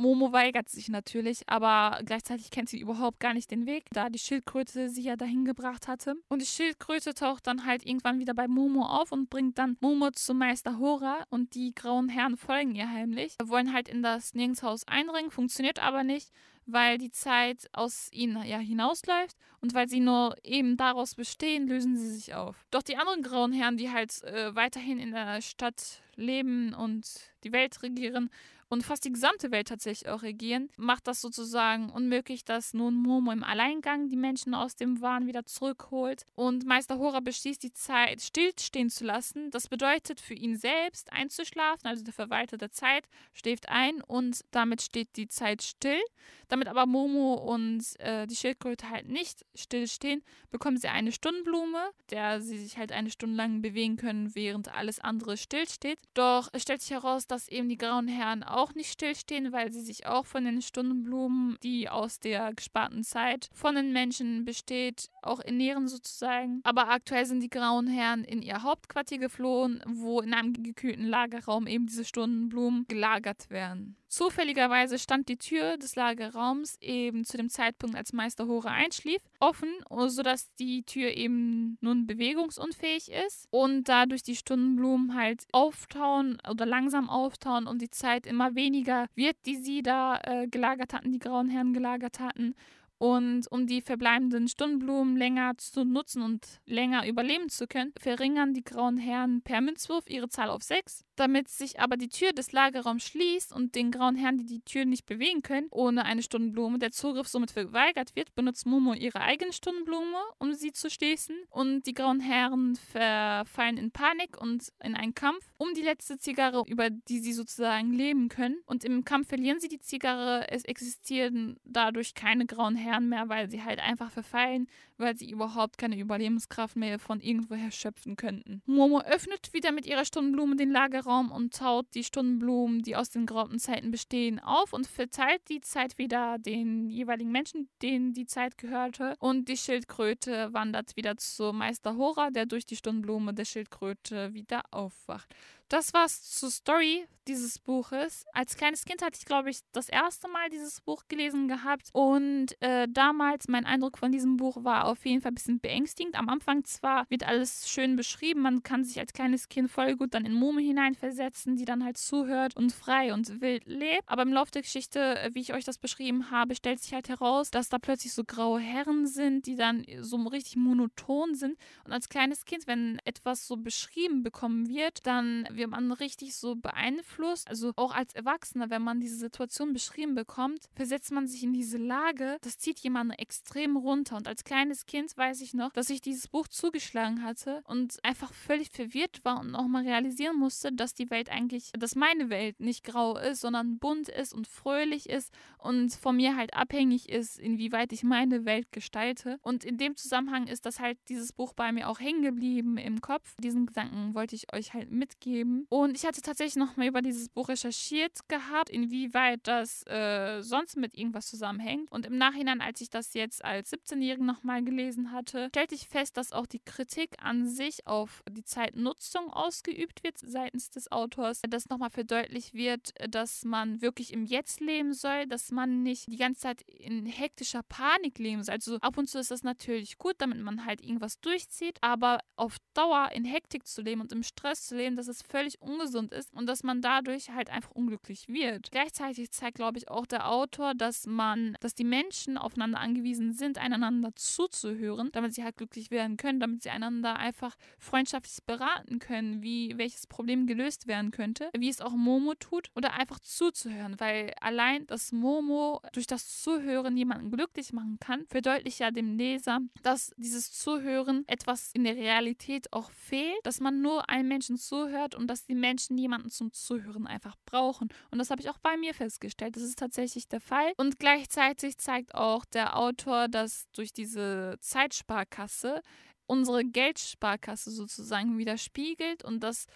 Momo 0.00 0.32
weigert 0.32 0.70
sich 0.70 0.88
natürlich, 0.88 1.42
aber 1.46 2.00
gleichzeitig 2.06 2.50
kennt 2.50 2.70
sie 2.70 2.80
überhaupt 2.80 3.20
gar 3.20 3.34
nicht 3.34 3.50
den 3.50 3.66
Weg, 3.66 3.84
da 3.92 4.08
die 4.08 4.18
Schildkröte 4.18 4.88
sie 4.88 5.02
ja 5.02 5.16
dahin 5.16 5.44
gebracht 5.44 5.88
hatte. 5.88 6.14
Und 6.28 6.40
die 6.40 6.46
Schildkröte 6.46 7.12
taucht 7.12 7.46
dann 7.46 7.66
halt 7.66 7.84
irgendwann 7.84 8.18
wieder 8.18 8.32
bei 8.32 8.48
Momo 8.48 8.86
auf 8.86 9.12
und 9.12 9.28
bringt 9.28 9.58
dann 9.58 9.76
Momo 9.80 10.10
zum 10.12 10.38
Meister 10.38 10.78
Hora 10.78 11.24
und 11.28 11.54
die 11.54 11.74
grauen 11.74 12.08
Herren 12.08 12.38
folgen 12.38 12.74
ihr 12.74 12.90
heimlich. 12.90 13.36
Wollen 13.44 13.74
halt 13.74 13.90
in 13.90 14.02
das 14.02 14.32
Nirgendshaus 14.32 14.88
eindringen, 14.88 15.30
funktioniert 15.30 15.82
aber 15.82 16.02
nicht 16.02 16.30
weil 16.72 16.98
die 16.98 17.10
Zeit 17.10 17.68
aus 17.72 18.08
ihnen 18.12 18.44
ja 18.46 18.58
hinausläuft 18.58 19.36
und 19.60 19.74
weil 19.74 19.88
sie 19.88 20.00
nur 20.00 20.36
eben 20.42 20.76
daraus 20.76 21.14
bestehen, 21.14 21.68
lösen 21.68 21.96
sie 21.96 22.10
sich 22.10 22.34
auf. 22.34 22.56
Doch 22.70 22.82
die 22.82 22.96
anderen 22.96 23.22
grauen 23.22 23.52
Herren, 23.52 23.76
die 23.76 23.90
halt 23.90 24.22
äh, 24.24 24.54
weiterhin 24.54 24.98
in 24.98 25.12
der 25.12 25.42
Stadt 25.42 26.02
leben 26.16 26.74
und 26.74 27.04
die 27.44 27.52
Welt 27.52 27.82
regieren, 27.82 28.30
und 28.72 28.84
fast 28.84 29.04
die 29.04 29.12
gesamte 29.12 29.50
Welt 29.50 29.66
tatsächlich 29.66 30.08
auch 30.08 30.22
regieren, 30.22 30.70
macht 30.76 31.08
das 31.08 31.20
sozusagen 31.20 31.90
unmöglich, 31.90 32.44
dass 32.44 32.72
nun 32.72 32.94
Momo 32.94 33.32
im 33.32 33.42
Alleingang 33.42 34.08
die 34.08 34.16
Menschen 34.16 34.54
aus 34.54 34.76
dem 34.76 35.00
Wahn 35.00 35.26
wieder 35.26 35.44
zurückholt. 35.44 36.24
Und 36.36 36.64
Meister 36.64 36.98
Hora 36.98 37.18
beschließt, 37.18 37.64
die 37.64 37.72
Zeit 37.72 38.22
stillstehen 38.22 38.88
zu 38.88 39.04
lassen. 39.04 39.50
Das 39.50 39.66
bedeutet 39.66 40.20
für 40.20 40.34
ihn 40.34 40.56
selbst 40.56 41.12
einzuschlafen, 41.12 41.88
also 41.88 42.04
der 42.04 42.14
Verwalter 42.14 42.58
der 42.58 42.70
Zeit 42.70 43.08
schläft 43.34 43.68
ein 43.68 44.02
und 44.02 44.44
damit 44.52 44.82
steht 44.82 45.16
die 45.16 45.26
Zeit 45.26 45.62
still. 45.62 46.00
Damit 46.46 46.68
aber 46.68 46.86
Momo 46.86 47.34
und 47.34 47.82
äh, 47.98 48.28
die 48.28 48.36
Schildkröte 48.36 48.88
halt 48.88 49.08
nicht 49.08 49.44
stillstehen, 49.54 50.22
bekommen 50.50 50.76
sie 50.76 50.88
eine 50.88 51.12
Stundenblume, 51.12 51.90
der 52.10 52.40
sie 52.40 52.58
sich 52.58 52.78
halt 52.78 52.92
eine 52.92 53.10
Stunde 53.10 53.36
lang 53.36 53.62
bewegen 53.62 53.96
können, 53.96 54.34
während 54.34 54.74
alles 54.74 55.00
andere 55.00 55.36
stillsteht. 55.36 55.98
Doch 56.14 56.48
es 56.52 56.62
stellt 56.62 56.82
sich 56.82 56.90
heraus, 56.90 57.26
dass 57.26 57.48
eben 57.48 57.68
die 57.68 57.76
grauen 57.76 58.08
Herren 58.08 58.42
auch 58.42 58.74
nicht 58.74 58.92
stillstehen, 58.92 59.52
weil 59.52 59.72
sie 59.72 59.80
sich 59.80 60.06
auch 60.06 60.26
von 60.26 60.44
den 60.44 60.62
Stundenblumen, 60.62 61.58
die 61.62 61.88
aus 61.88 62.20
der 62.20 62.52
gesparten 62.54 63.04
Zeit 63.04 63.48
von 63.52 63.74
den 63.74 63.92
Menschen 63.92 64.44
besteht, 64.44 65.10
auch 65.22 65.40
ernähren 65.40 65.88
sozusagen. 65.88 66.60
Aber 66.64 66.88
aktuell 66.88 67.26
sind 67.26 67.40
die 67.40 67.50
grauen 67.50 67.86
Herren 67.86 68.24
in 68.24 68.42
ihr 68.42 68.62
Hauptquartier 68.62 69.18
geflohen, 69.18 69.82
wo 69.86 70.20
in 70.20 70.34
einem 70.34 70.52
gekühlten 70.52 71.06
Lagerraum 71.06 71.66
eben 71.66 71.86
diese 71.86 72.04
Stundenblumen 72.04 72.86
gelagert 72.88 73.50
werden. 73.50 73.96
Zufälligerweise 74.10 74.98
stand 74.98 75.28
die 75.28 75.36
Tür 75.36 75.78
des 75.78 75.94
Lagerraums 75.94 76.76
eben 76.80 77.24
zu 77.24 77.36
dem 77.36 77.48
Zeitpunkt, 77.48 77.94
als 77.94 78.12
Meister 78.12 78.48
Hore 78.48 78.68
einschlief, 78.68 79.22
offen, 79.38 79.68
sodass 80.08 80.52
die 80.56 80.82
Tür 80.82 81.16
eben 81.16 81.78
nun 81.80 82.08
bewegungsunfähig 82.08 83.12
ist 83.12 83.46
und 83.52 83.88
dadurch 83.88 84.24
die 84.24 84.34
Stundenblumen 84.34 85.14
halt 85.14 85.46
auftauen 85.52 86.38
oder 86.50 86.66
langsam 86.66 87.08
auftauen 87.08 87.68
und 87.68 87.80
die 87.82 87.90
Zeit 87.90 88.26
immer 88.26 88.56
weniger 88.56 89.06
wird, 89.14 89.36
die 89.46 89.54
sie 89.54 89.80
da 89.80 90.18
äh, 90.24 90.48
gelagert 90.48 90.92
hatten, 90.92 91.12
die 91.12 91.20
grauen 91.20 91.48
Herren 91.48 91.72
gelagert 91.72 92.18
hatten. 92.18 92.56
Und 92.98 93.46
um 93.50 93.68
die 93.68 93.80
verbleibenden 93.80 94.48
Stundenblumen 94.48 95.16
länger 95.16 95.56
zu 95.56 95.84
nutzen 95.84 96.20
und 96.20 96.60
länger 96.66 97.06
überleben 97.06 97.48
zu 97.48 97.68
können, 97.68 97.94
verringern 97.96 98.54
die 98.54 98.64
grauen 98.64 98.98
Herren 98.98 99.40
per 99.40 99.60
Münzwurf 99.60 100.04
ihre 100.08 100.28
Zahl 100.28 100.50
auf 100.50 100.62
sechs. 100.62 101.04
Damit 101.20 101.48
sich 101.48 101.78
aber 101.78 101.96
die 101.96 102.08
Tür 102.08 102.32
des 102.32 102.52
Lagerraums 102.52 103.04
schließt 103.04 103.52
und 103.52 103.74
den 103.74 103.90
grauen 103.90 104.16
Herren, 104.16 104.38
die 104.38 104.46
die 104.46 104.62
Tür 104.62 104.84
nicht 104.84 105.06
bewegen 105.06 105.42
können, 105.42 105.66
ohne 105.70 106.04
eine 106.04 106.22
Stundenblume, 106.22 106.78
der 106.78 106.92
Zugriff 106.92 107.28
somit 107.28 107.50
verweigert 107.50 108.16
wird, 108.16 108.34
benutzt 108.34 108.66
Momo 108.66 108.94
ihre 108.94 109.20
eigene 109.20 109.52
Stundenblume, 109.52 110.18
um 110.38 110.54
sie 110.54 110.72
zu 110.72 110.88
schließen. 110.90 111.36
Und 111.50 111.82
die 111.86 111.94
grauen 111.94 112.20
Herren 112.20 112.76
verfallen 112.76 113.76
in 113.76 113.90
Panik 113.90 114.40
und 114.40 114.72
in 114.82 114.94
einen 114.94 115.14
Kampf 115.14 115.44
um 115.58 115.74
die 115.74 115.82
letzte 115.82 116.18
Zigarre, 116.18 116.64
über 116.66 116.90
die 116.90 117.20
sie 117.20 117.34
sozusagen 117.34 117.92
leben 117.92 118.28
können. 118.28 118.56
Und 118.66 118.84
im 118.84 119.04
Kampf 119.04 119.28
verlieren 119.28 119.60
sie 119.60 119.68
die 119.68 119.80
Zigarre. 119.80 120.50
Es 120.50 120.64
existieren 120.64 121.58
dadurch 121.64 122.14
keine 122.14 122.46
grauen 122.46 122.76
Herren 122.76 122.90
Herren 122.90 123.08
mehr, 123.08 123.28
weil 123.28 123.50
sie 123.50 123.62
halt 123.62 123.78
einfach 123.78 124.10
verfallen, 124.10 124.68
weil 125.00 125.16
sie 125.16 125.30
überhaupt 125.30 125.78
keine 125.78 125.98
Überlebenskraft 125.98 126.76
mehr 126.76 126.98
von 126.98 127.20
irgendwoher 127.20 127.70
schöpfen 127.70 128.16
könnten. 128.16 128.62
Momo 128.66 129.00
öffnet 129.00 129.52
wieder 129.52 129.72
mit 129.72 129.86
ihrer 129.86 130.04
Stundenblume 130.04 130.56
den 130.56 130.70
Lagerraum 130.70 131.32
und 131.32 131.54
taut 131.54 131.86
die 131.94 132.04
Stundenblumen, 132.04 132.82
die 132.82 132.96
aus 132.96 133.10
den 133.10 133.26
grauen 133.26 133.58
Zeiten 133.58 133.90
bestehen, 133.90 134.38
auf 134.38 134.72
und 134.72 134.86
verteilt 134.86 135.42
die 135.48 135.60
Zeit 135.60 135.98
wieder 135.98 136.38
den 136.38 136.88
jeweiligen 136.88 137.32
Menschen, 137.32 137.68
denen 137.82 138.12
die 138.12 138.26
Zeit 138.26 138.58
gehörte. 138.58 139.14
Und 139.18 139.48
die 139.48 139.56
Schildkröte 139.56 140.52
wandert 140.52 140.96
wieder 140.96 141.16
zu 141.16 141.52
Meister 141.52 141.96
Hora, 141.96 142.30
der 142.30 142.46
durch 142.46 142.66
die 142.66 142.76
Stundenblume 142.76 143.34
der 143.34 143.44
Schildkröte 143.44 144.34
wieder 144.34 144.62
aufwacht. 144.70 145.34
Das 145.70 145.94
war's 145.94 146.22
zur 146.24 146.50
Story 146.50 147.06
dieses 147.28 147.60
Buches. 147.60 148.24
Als 148.32 148.56
kleines 148.56 148.84
Kind 148.84 149.02
hatte 149.02 149.16
ich, 149.16 149.24
glaube 149.24 149.50
ich, 149.50 149.60
das 149.70 149.88
erste 149.88 150.26
Mal 150.26 150.50
dieses 150.50 150.80
Buch 150.80 151.04
gelesen 151.08 151.46
gehabt. 151.46 151.90
Und 151.92 152.60
äh, 152.60 152.88
damals, 152.90 153.46
mein 153.46 153.66
Eindruck 153.66 153.98
von 153.98 154.10
diesem 154.10 154.36
Buch 154.36 154.64
war 154.64 154.86
auf 154.86 155.06
jeden 155.06 155.20
Fall 155.20 155.30
ein 155.30 155.36
bisschen 155.36 155.60
beängstigend. 155.60 156.16
Am 156.16 156.28
Anfang 156.28 156.64
zwar 156.64 157.08
wird 157.08 157.26
alles 157.26 157.68
schön 157.70 157.94
beschrieben, 157.94 158.40
man 158.42 158.64
kann 158.64 158.82
sich 158.82 158.98
als 158.98 159.12
kleines 159.12 159.48
Kind 159.48 159.70
voll 159.70 159.96
gut 159.96 160.14
dann 160.14 160.24
in 160.24 160.32
Mume 160.32 160.60
hineinversetzen, 160.60 161.54
die 161.54 161.64
dann 161.64 161.84
halt 161.84 161.98
zuhört 161.98 162.56
und 162.56 162.72
frei 162.72 163.14
und 163.14 163.40
wild 163.40 163.64
lebt. 163.66 164.02
Aber 164.06 164.22
im 164.22 164.32
Laufe 164.32 164.50
der 164.50 164.62
Geschichte, 164.62 165.18
äh, 165.20 165.30
wie 165.34 165.40
ich 165.40 165.54
euch 165.54 165.64
das 165.64 165.78
beschrieben 165.78 166.32
habe, 166.32 166.56
stellt 166.56 166.80
sich 166.80 166.94
halt 166.94 167.08
heraus, 167.08 167.50
dass 167.52 167.68
da 167.68 167.78
plötzlich 167.78 168.12
so 168.12 168.24
graue 168.24 168.58
Herren 168.58 169.06
sind, 169.06 169.46
die 169.46 169.54
dann 169.54 169.84
so 170.00 170.16
richtig 170.16 170.56
monoton 170.56 171.34
sind. 171.36 171.56
Und 171.84 171.92
als 171.92 172.08
kleines 172.08 172.44
Kind, 172.44 172.66
wenn 172.66 172.98
etwas 173.04 173.46
so 173.46 173.56
beschrieben 173.56 174.24
bekommen 174.24 174.68
wird, 174.68 175.06
dann 175.06 175.46
wird 175.60 175.70
man 175.70 175.92
richtig 175.92 176.34
so 176.34 176.56
beeinflusst. 176.56 177.48
Also 177.48 177.72
auch 177.76 177.94
als 177.94 178.14
Erwachsener, 178.14 178.70
wenn 178.70 178.82
man 178.82 178.98
diese 178.98 179.16
Situation 179.16 179.72
beschrieben 179.72 180.14
bekommt, 180.14 180.68
versetzt 180.74 181.12
man 181.12 181.26
sich 181.26 181.44
in 181.44 181.52
diese 181.52 181.78
Lage, 181.78 182.38
das 182.40 182.58
zieht 182.58 182.80
jemanden 182.80 183.12
extrem 183.12 183.76
runter. 183.76 184.16
Und 184.16 184.26
als 184.26 184.42
kleines 184.42 184.86
Kind 184.86 185.16
weiß 185.16 185.40
ich 185.42 185.54
noch, 185.54 185.70
dass 185.72 185.90
ich 185.90 186.00
dieses 186.00 186.28
Buch 186.28 186.48
zugeschlagen 186.48 187.22
hatte 187.22 187.62
und 187.66 187.98
einfach 188.02 188.32
völlig 188.32 188.70
verwirrt 188.70 189.20
war 189.22 189.40
und 189.40 189.54
auch 189.54 189.68
mal 189.68 189.84
realisieren 189.84 190.38
musste, 190.38 190.72
dass 190.72 190.94
die 190.94 191.10
Welt 191.10 191.30
eigentlich, 191.30 191.70
dass 191.78 191.94
meine 191.94 192.30
Welt 192.30 192.58
nicht 192.58 192.82
grau 192.82 193.16
ist, 193.18 193.42
sondern 193.42 193.78
bunt 193.78 194.08
ist 194.08 194.32
und 194.32 194.46
fröhlich 194.46 195.08
ist 195.08 195.32
und 195.58 195.92
von 195.92 196.16
mir 196.16 196.36
halt 196.36 196.54
abhängig 196.54 197.08
ist, 197.10 197.38
inwieweit 197.38 197.92
ich 197.92 198.02
meine 198.02 198.46
Welt 198.46 198.72
gestalte. 198.72 199.38
Und 199.42 199.64
in 199.64 199.76
dem 199.76 199.96
Zusammenhang 199.96 200.46
ist 200.46 200.64
das 200.64 200.80
halt 200.80 200.98
dieses 201.08 201.32
Buch 201.32 201.52
bei 201.52 201.70
mir 201.70 201.88
auch 201.88 202.00
hängen 202.00 202.22
geblieben 202.22 202.78
im 202.78 203.00
Kopf. 203.02 203.36
Diesen 203.42 203.66
Gedanken 203.66 204.14
wollte 204.14 204.34
ich 204.34 204.52
euch 204.54 204.72
halt 204.72 204.90
mitgeben. 204.90 205.49
Und 205.68 205.96
ich 205.96 206.04
hatte 206.04 206.22
tatsächlich 206.22 206.56
noch 206.56 206.76
mal 206.76 206.86
über 206.86 207.02
dieses 207.02 207.28
Buch 207.28 207.48
recherchiert 207.48 208.28
gehabt, 208.28 208.70
inwieweit 208.70 209.40
das 209.44 209.86
äh, 209.86 210.42
sonst 210.42 210.76
mit 210.76 210.96
irgendwas 210.96 211.28
zusammenhängt. 211.28 211.90
Und 211.90 212.06
im 212.06 212.18
Nachhinein, 212.18 212.60
als 212.60 212.80
ich 212.80 212.90
das 212.90 213.14
jetzt 213.14 213.44
als 213.44 213.72
17-Jährige 213.72 214.24
noch 214.24 214.42
mal 214.42 214.62
gelesen 214.62 215.12
hatte, 215.12 215.48
stellte 215.48 215.74
ich 215.74 215.88
fest, 215.88 216.16
dass 216.16 216.32
auch 216.32 216.46
die 216.46 216.60
Kritik 216.60 217.16
an 217.22 217.46
sich 217.46 217.86
auf 217.86 218.22
die 218.30 218.44
Zeitnutzung 218.44 219.30
ausgeübt 219.32 220.02
wird 220.04 220.18
seitens 220.18 220.70
des 220.70 220.90
Autors, 220.92 221.42
dass 221.48 221.68
nochmal 221.68 221.90
verdeutlicht 221.90 222.54
wird, 222.54 222.92
dass 223.08 223.44
man 223.44 223.80
wirklich 223.82 224.12
im 224.12 224.24
Jetzt 224.24 224.60
leben 224.60 224.92
soll, 224.92 225.26
dass 225.26 225.50
man 225.50 225.82
nicht 225.82 226.06
die 226.08 226.16
ganze 226.16 226.40
Zeit 226.40 226.62
in 226.62 227.06
hektischer 227.06 227.62
Panik 227.62 228.18
leben 228.18 228.42
soll. 228.42 228.54
Also 228.54 228.76
ab 228.76 228.98
und 228.98 229.08
zu 229.08 229.18
ist 229.18 229.30
das 229.30 229.42
natürlich 229.42 229.98
gut, 229.98 230.14
damit 230.18 230.40
man 230.40 230.64
halt 230.64 230.82
irgendwas 230.82 231.20
durchzieht, 231.20 231.78
aber 231.80 232.20
auf 232.36 232.56
Dauer 232.74 233.10
in 233.12 233.24
Hektik 233.24 233.66
zu 233.66 233.82
leben 233.82 234.00
und 234.00 234.12
im 234.12 234.22
Stress 234.22 234.66
zu 234.66 234.76
leben, 234.76 234.96
dass 234.96 235.08
es 235.08 235.22
völlig 235.22 235.39
ungesund 235.60 236.12
ist 236.12 236.32
und 236.34 236.46
dass 236.46 236.62
man 236.62 236.82
dadurch 236.82 237.30
halt 237.30 237.50
einfach 237.50 237.70
unglücklich 237.72 238.28
wird. 238.28 238.70
Gleichzeitig 238.70 239.30
zeigt, 239.30 239.56
glaube 239.56 239.78
ich, 239.78 239.88
auch 239.88 240.06
der 240.06 240.30
Autor, 240.30 240.74
dass 240.74 241.06
man, 241.06 241.56
dass 241.60 241.74
die 241.74 241.84
Menschen 241.84 242.38
aufeinander 242.38 242.80
angewiesen 242.80 243.32
sind, 243.32 243.58
einander 243.58 244.10
zuzuhören, 244.14 245.10
damit 245.12 245.34
sie 245.34 245.44
halt 245.44 245.56
glücklich 245.56 245.90
werden 245.90 246.16
können, 246.16 246.40
damit 246.40 246.62
sie 246.62 246.70
einander 246.70 247.16
einfach 247.16 247.56
freundschaftlich 247.78 248.44
beraten 248.44 248.98
können, 248.98 249.42
wie 249.42 249.76
welches 249.76 250.06
Problem 250.06 250.46
gelöst 250.46 250.86
werden 250.86 251.10
könnte, 251.10 251.50
wie 251.56 251.68
es 251.68 251.80
auch 251.80 251.92
Momo 251.92 252.34
tut, 252.34 252.70
oder 252.74 252.94
einfach 252.94 253.18
zuzuhören, 253.20 253.98
weil 253.98 254.32
allein 254.40 254.86
das 254.86 255.12
Momo 255.12 255.80
durch 255.92 256.06
das 256.06 256.42
Zuhören 256.42 256.96
jemanden 256.96 257.30
glücklich 257.30 257.72
machen 257.72 257.98
kann, 258.00 258.26
verdeutlicht 258.28 258.80
ja 258.80 258.90
dem 258.90 259.16
Leser, 259.16 259.60
dass 259.82 260.12
dieses 260.16 260.52
Zuhören 260.52 261.24
etwas 261.26 261.70
in 261.72 261.84
der 261.84 261.96
Realität 261.96 262.72
auch 262.72 262.90
fehlt, 262.90 263.38
dass 263.44 263.60
man 263.60 263.80
nur 263.80 264.08
einem 264.08 264.28
Menschen 264.28 264.56
zuhört 264.56 265.14
und 265.20 265.28
dass 265.28 265.44
die 265.44 265.54
Menschen 265.54 265.98
jemanden 265.98 266.30
zum 266.30 266.52
Zuhören 266.52 267.06
einfach 267.06 267.36
brauchen. 267.44 267.88
Und 268.10 268.18
das 268.18 268.30
habe 268.30 268.40
ich 268.40 268.50
auch 268.50 268.58
bei 268.58 268.76
mir 268.76 268.94
festgestellt. 268.94 269.56
Das 269.56 269.62
ist 269.62 269.78
tatsächlich 269.78 270.28
der 270.28 270.40
Fall. 270.40 270.72
Und 270.76 270.98
gleichzeitig 270.98 271.78
zeigt 271.78 272.14
auch 272.14 272.44
der 272.44 272.76
Autor, 272.76 273.28
dass 273.28 273.66
durch 273.72 273.92
diese 273.92 274.56
Zeitsparkasse 274.60 275.82
unsere 276.26 276.64
Geldsparkasse 276.64 277.70
sozusagen 277.70 278.38
widerspiegelt 278.38 279.24
und 279.24 279.40
dass 279.42 279.66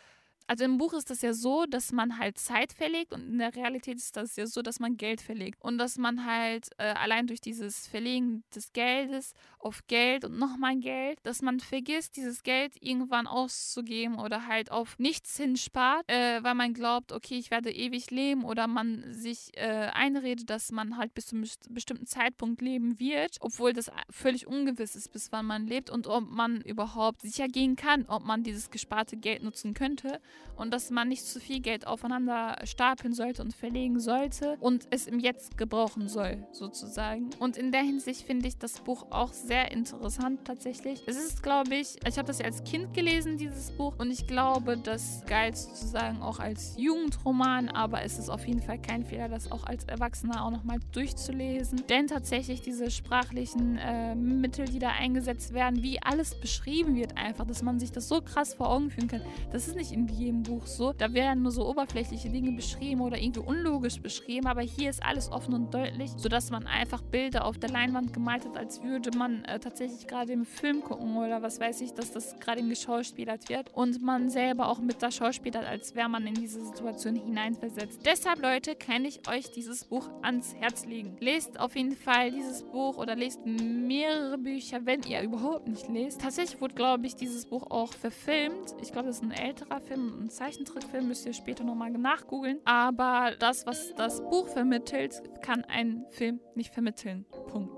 also 0.47 0.65
im 0.65 0.77
Buch 0.77 0.93
ist 0.93 1.09
das 1.11 1.23
ja 1.23 1.33
so, 1.33 1.65
dass 1.65 1.91
man 1.91 2.19
halt 2.19 2.39
Zeit 2.39 2.73
verlegt 2.73 3.13
und 3.13 3.23
in 3.23 3.39
der 3.39 3.55
Realität 3.55 3.97
ist 3.97 4.17
das 4.17 4.37
ja 4.37 4.47
so, 4.47 4.61
dass 4.61 4.79
man 4.79 4.97
Geld 4.97 5.23
verlegt. 5.23 5.59
Und 5.63 5.79
dass 5.79 5.97
man 5.97 6.27
halt 6.27 6.69
äh, 6.77 6.85
allein 6.85 7.27
durch 7.27 7.41
dieses 7.41 7.87
Verlegen 7.87 8.45
des 8.55 8.73
Geldes 8.73 9.33
auf 9.65 9.87
Geld 9.87 10.25
und 10.25 10.39
nochmal 10.39 10.77
Geld, 10.77 11.19
dass 11.23 11.41
man 11.43 11.59
vergisst, 11.59 12.17
dieses 12.17 12.43
Geld 12.43 12.75
irgendwann 12.81 13.27
auszugeben 13.27 14.19
oder 14.19 14.47
halt 14.47 14.71
auf 14.71 14.99
nichts 14.99 15.37
hinspart, 15.37 16.05
äh, 16.09 16.43
weil 16.43 16.55
man 16.55 16.75
glaubt, 16.75 17.13
okay, 17.13 17.39
ich 17.39 17.51
werde 17.51 17.73
ewig 17.73 18.11
leben 18.11 18.45
oder 18.45 18.67
man 18.67 19.05
sich 19.13 19.57
äh, 19.57 19.91
einredet, 19.93 20.51
dass 20.51 20.71
man 20.71 20.99
halt 20.99 21.15
bis 21.15 21.27
zu 21.27 21.37
einem 21.37 21.49
bestimmten 21.71 22.07
Zeitpunkt 22.07 22.61
leben 22.61 23.01
wird, 23.01 23.39
obwohl 23.41 23.73
das 23.73 23.91
völlig 24.11 24.47
ungewiss 24.47 24.95
ist, 24.97 25.13
bis 25.13 25.33
wann 25.33 25.47
man 25.47 25.67
lebt 25.67 25.89
und 25.89 26.07
ob 26.07 26.29
man 26.29 26.61
überhaupt 26.61 27.23
sicher 27.23 27.49
gehen 27.49 27.77
kann, 27.77 28.05
ob 28.07 28.25
man 28.25 28.43
dieses 28.43 28.71
gesparte 28.71 29.17
Geld 29.17 29.43
nutzen 29.43 29.73
könnte 29.73 30.21
und 30.57 30.73
dass 30.75 30.91
man 30.91 31.09
nicht 31.09 31.25
zu 31.25 31.41
viel 31.41 31.61
Geld 31.61 31.87
aufeinander 31.87 32.59
stapeln 32.65 33.15
sollte 33.15 33.43
und 33.43 33.55
verlegen 33.55 33.99
sollte 33.99 34.57
und 34.61 34.87
es 34.91 35.07
im 35.07 35.19
Jetzt 35.19 35.57
gebrauchen 35.57 36.09
soll, 36.09 36.47
sozusagen. 36.53 37.31
Und 37.39 37.57
in 37.57 37.73
der 37.73 37.83
Hinsicht 37.83 38.23
finde 38.23 38.49
ich 38.49 38.59
das 38.59 38.81
Buch 38.81 39.07
auch 39.11 39.33
sehr 39.33 39.54
interessant 39.63 40.45
tatsächlich. 40.45 41.03
Es 41.07 41.17
ist, 41.17 41.43
glaube 41.43 41.75
ich, 41.75 41.97
ich 42.07 42.19
habe 42.19 42.27
das 42.27 42.39
ja 42.39 42.47
als 42.47 42.65
Kind 42.65 42.95
gelesen, 42.95 43.37
dieses 43.37 43.71
Buch, 43.71 43.95
und 43.99 44.11
ich 44.11 44.27
glaube, 44.27 44.77
das 44.77 45.25
galt 45.27 45.57
sozusagen 45.57 46.23
auch 46.23 46.39
als 46.39 46.75
Jugendroman, 46.77 47.69
aber 47.69 48.03
es 48.03 48.19
ist 48.19 48.29
auf 48.29 48.47
jeden 48.47 48.63
Fall 48.63 48.79
kein 48.79 49.05
Fehler, 49.05 49.29
das 49.29 49.51
auch 49.51 49.65
als 49.65 49.85
Erwachsener 49.85 50.45
auch 50.45 50.51
nochmal 50.51 50.79
durchzulesen. 50.93 51.85
Denn 51.89 52.07
tatsächlich 52.07 52.63
diese 52.63 52.91
sprachlichen 52.91 53.79
äh, 53.79 54.15
Mittel, 54.15 54.67
die 54.67 54.79
da 54.79 54.89
eingesetzt 54.89 55.55
werden, 55.55 55.83
wie 55.83 56.01
alles 56.03 56.39
beschrieben 56.41 56.97
wird, 56.97 57.17
einfach, 57.17 57.47
dass 57.47 57.63
man 57.63 57.79
sich 57.79 57.93
das 57.93 58.09
so 58.09 58.21
krass 58.21 58.55
vor 58.55 58.71
Augen 58.71 58.91
führen 58.91 59.09
kann, 59.09 59.23
das 59.53 59.69
ist 59.69 59.77
nicht 59.77 59.93
in 59.93 60.09
jedem 60.09 60.43
Buch 60.43 60.67
so. 60.67 60.93
Da 60.93 61.13
werden 61.13 61.43
nur 61.43 61.53
so 61.53 61.69
oberflächliche 61.69 62.31
Dinge 62.31 62.53
beschrieben 62.53 63.01
oder 63.01 63.19
irgendwie 63.19 63.41
unlogisch 63.41 64.01
beschrieben, 64.01 64.47
aber 64.47 64.63
hier 64.63 64.91
ist 64.91 65.03
alles 65.03 65.31
offen 65.31 65.55
und 65.55 65.73
deutlich, 65.75 66.11
sodass 66.17 66.51
man 66.51 66.67
einfach 66.67 67.03
Bilder 67.03 67.45
auf 67.45 67.59
der 67.59 67.71
Leinwand 67.71 68.13
gemalt 68.13 68.45
hat, 68.45 68.57
als 68.57 68.83
würde 68.83 69.17
man 69.17 69.44
äh, 69.47 69.59
tatsächlich 69.59 70.07
gerade 70.07 70.33
im 70.33 70.45
Film 70.45 70.83
gucken 70.83 71.17
oder 71.17 71.43
was 71.43 71.61
weiß 71.61 71.81
ich, 71.81 71.93
dass 71.93 72.13
das 72.13 72.39
gerade 72.41 72.63
geschauspielert 72.63 73.49
wird 73.49 73.73
und 73.75 74.03
man 74.03 74.31
selber 74.31 74.69
auch 74.69 74.79
mit 74.79 75.03
der 75.03 75.11
Schauspielert, 75.11 75.65
als 75.65 75.95
wäre 75.95 76.09
man 76.09 76.27
in 76.27 76.35
diese 76.35 76.65
Situation 76.65 77.17
hineinversetzt. 77.17 78.05
Deshalb, 78.05 78.43
Leute, 78.43 78.75
kann 78.75 79.05
ich 79.05 79.29
euch 79.29 79.51
dieses 79.51 79.85
Buch 79.85 80.09
ans 80.23 80.55
Herz 80.55 80.87
legen. 80.87 81.17
Lest 81.21 81.59
auf 81.59 81.77
jeden 81.77 81.97
Fall 81.97 82.31
dieses 82.31 82.63
Buch 82.63 82.97
oder 82.97 83.17
lest 83.17 83.45
mehrere 83.47 84.39
Bücher, 84.39 84.85
wenn 84.85 85.03
ihr 85.03 85.23
überhaupt 85.23 85.69
nicht 85.69 85.89
lest. 85.89 86.21
Tatsächlich 86.21 86.61
wurde, 86.61 86.75
glaube 86.75 87.07
ich, 87.07 87.17
dieses 87.17 87.47
Buch 87.47 87.71
auch 87.71 87.93
verfilmt. 87.93 88.75
Ich 88.83 88.93
glaube, 88.93 89.09
das 89.09 89.17
ist 89.17 89.23
ein 89.23 89.33
älterer 89.33 89.81
Film, 89.81 90.25
ein 90.25 90.31
Zeichentrickfilm, 90.31 91.09
müsst 91.09 91.27
ihr 91.27 91.33
später 91.33 91.65
nochmal 91.65 91.91
nachgoogeln. 91.91 92.61
Aber 92.65 93.33
das, 93.39 93.67
was 93.67 93.95
das 93.95 94.21
Buch 94.21 94.49
vermittelt, 94.49 95.23
kann 95.43 95.65
ein 95.65 96.05
Film 96.11 96.41
nicht 96.55 96.73
vermitteln. 96.73 97.25
Punkt. 97.49 97.74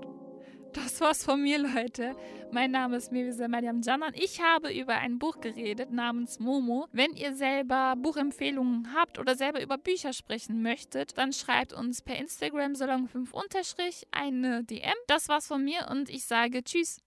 Das 0.73 1.01
war's 1.01 1.23
von 1.23 1.41
mir, 1.41 1.59
Leute. 1.59 2.15
Mein 2.51 2.71
Name 2.71 2.97
ist 2.97 3.11
Mevisa 3.11 3.47
Mariam 3.47 3.81
Janan. 3.81 4.13
Ich 4.15 4.41
habe 4.41 4.71
über 4.71 4.95
ein 4.95 5.19
Buch 5.19 5.39
geredet 5.41 5.91
namens 5.91 6.39
Momo. 6.39 6.87
Wenn 6.91 7.13
ihr 7.13 7.35
selber 7.35 7.95
Buchempfehlungen 7.97 8.93
habt 8.95 9.19
oder 9.19 9.35
selber 9.35 9.61
über 9.61 9.77
Bücher 9.77 10.13
sprechen 10.13 10.61
möchtet, 10.61 11.17
dann 11.17 11.33
schreibt 11.33 11.73
uns 11.73 12.01
per 12.01 12.17
Instagram 12.17 12.73
Salon5 12.73 14.05
eine 14.11 14.63
DM. 14.63 14.95
Das 15.07 15.29
war's 15.29 15.47
von 15.47 15.63
mir 15.63 15.87
und 15.91 16.09
ich 16.09 16.25
sage 16.25 16.63
Tschüss. 16.63 17.01